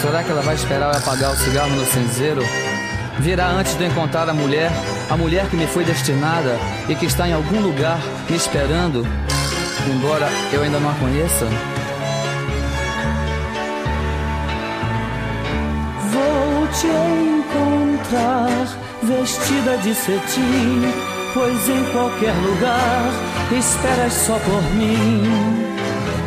Será 0.00 0.22
que 0.22 0.30
ela 0.30 0.42
vai 0.42 0.54
esperar 0.54 0.92
eu 0.92 0.98
apagar 0.98 1.32
o 1.32 1.36
cigarro 1.36 1.70
no 1.70 1.86
cinzeiro? 1.86 2.42
Virá 3.20 3.48
antes 3.48 3.74
de 3.76 3.86
encontrar 3.86 4.28
a 4.28 4.34
mulher, 4.34 4.70
a 5.08 5.16
mulher 5.16 5.48
que 5.48 5.56
me 5.56 5.66
foi 5.66 5.84
destinada 5.84 6.58
e 6.88 6.94
que 6.94 7.06
está 7.06 7.28
em 7.28 7.32
algum 7.32 7.60
lugar 7.60 7.98
me 8.28 8.36
esperando, 8.36 9.06
embora 9.88 10.28
eu 10.52 10.62
ainda 10.62 10.78
não 10.78 10.90
a 10.90 10.94
conheça? 10.94 11.46
Vou 16.12 16.66
te 16.68 16.86
encontrar 16.86 18.66
vestida 19.02 19.78
de 19.78 19.94
cetim, 19.94 21.15
pois 21.36 21.68
em 21.68 21.84
qualquer 21.92 22.32
lugar 22.32 23.12
esperas 23.52 24.12
só 24.14 24.38
por 24.38 24.62
mim. 24.74 25.22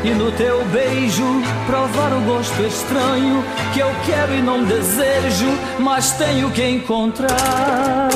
E 0.03 0.11
no 0.11 0.31
teu 0.33 0.63
beijo 0.65 1.25
provar 1.65 2.13
o 2.13 2.21
gosto 2.21 2.61
estranho 2.61 3.43
que 3.73 3.79
eu 3.79 3.91
quero 4.05 4.35
e 4.35 4.41
não 4.41 4.63
desejo, 4.63 5.47
mas 5.79 6.11
tenho 6.11 6.51
que 6.51 6.63
encontrar. 6.63 8.07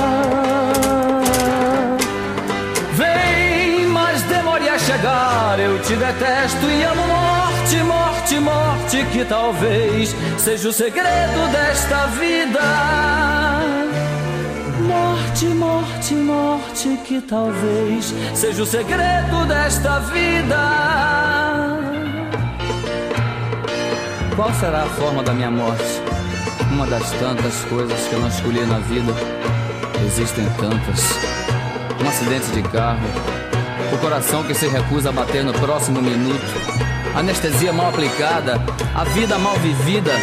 Vem, 2.93 3.87
mas 3.87 4.21
demore 4.23 4.69
a 4.69 4.77
chegar. 4.77 5.59
Eu 5.59 5.79
te 5.81 5.95
detesto 5.95 6.65
e 6.67 6.83
amo 6.83 7.07
morte, 7.07 7.75
morte, 7.77 8.39
morte, 8.39 9.05
que 9.11 9.25
talvez 9.25 10.15
seja 10.37 10.69
o 10.69 10.71
segredo 10.71 11.51
desta 11.51 12.05
vida. 12.07 13.82
Morte, 15.43 15.55
morte, 15.55 16.13
morte, 16.13 16.97
que 17.05 17.19
talvez 17.19 18.13
seja 18.33 18.63
o 18.63 18.65
segredo 18.65 19.45
desta 19.45 19.99
vida. 19.99 20.57
Qual 24.37 24.53
será 24.53 24.83
a 24.83 24.85
forma 24.85 25.21
da 25.21 25.33
minha 25.33 25.51
morte? 25.51 25.83
Uma 26.71 26.87
das 26.87 27.11
tantas 27.11 27.65
coisas 27.65 28.07
que 28.07 28.13
eu 28.13 28.21
não 28.21 28.29
escolhi 28.29 28.65
na 28.65 28.79
vida. 28.79 29.13
Existem 30.05 30.45
tantas. 30.51 31.11
Um 32.01 32.07
acidente 32.07 32.49
de 32.51 32.61
carro. 32.69 33.01
O 33.91 33.97
coração 33.97 34.43
que 34.43 34.53
se 34.53 34.67
recusa 34.67 35.09
a 35.09 35.11
bater 35.11 35.43
no 35.43 35.53
próximo 35.53 36.01
minuto. 36.01 36.45
Anestesia 37.13 37.73
mal 37.73 37.89
aplicada. 37.89 38.61
A 38.95 39.03
vida 39.03 39.37
mal 39.37 39.55
vivida. 39.57 40.13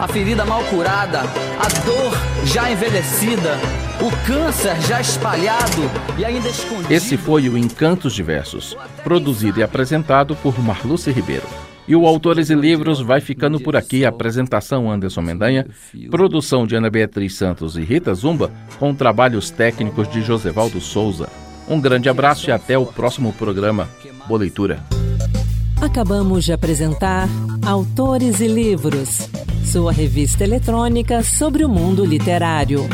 A 0.00 0.06
ferida 0.06 0.44
mal 0.44 0.62
curada. 0.64 1.22
A 1.58 1.68
dor 1.84 2.12
já 2.44 2.70
envelhecida. 2.70 3.58
O 4.02 4.10
câncer 4.26 4.80
já 4.80 4.98
espalhado 4.98 5.82
e 6.18 6.24
ainda 6.24 6.48
escondido. 6.48 6.90
Esse 6.90 7.18
foi 7.18 7.50
o 7.50 7.58
Encantos 7.58 8.14
Diversos, 8.14 8.74
produzido 9.04 9.60
e 9.60 9.62
apresentado 9.62 10.34
por 10.36 10.58
Marluce 10.58 11.12
Ribeiro. 11.12 11.46
E 11.86 11.94
o 11.94 12.06
Autores 12.06 12.48
e 12.48 12.54
Livros 12.54 13.02
vai 13.02 13.20
ficando 13.20 13.60
por 13.60 13.76
aqui. 13.76 14.06
Apresentação 14.06 14.90
Anderson 14.90 15.20
Mendanha, 15.20 15.66
produção 16.10 16.66
de 16.66 16.74
Ana 16.74 16.88
Beatriz 16.88 17.34
Santos 17.34 17.76
e 17.76 17.82
Rita 17.82 18.14
Zumba, 18.14 18.50
com 18.78 18.94
trabalhos 18.94 19.50
técnicos 19.50 20.10
de 20.10 20.22
Josevaldo 20.22 20.80
Souza. 20.80 21.28
Um 21.68 21.78
grande 21.78 22.08
abraço 22.08 22.48
e 22.48 22.52
até 22.52 22.78
o 22.78 22.86
próximo 22.86 23.34
programa. 23.34 23.86
Boa 24.26 24.40
leitura. 24.40 24.82
Acabamos 25.78 26.46
de 26.46 26.54
apresentar 26.54 27.28
Autores 27.66 28.40
e 28.40 28.46
Livros, 28.46 29.28
sua 29.62 29.92
revista 29.92 30.42
eletrônica 30.42 31.22
sobre 31.22 31.66
o 31.66 31.68
mundo 31.68 32.02
literário. 32.02 32.88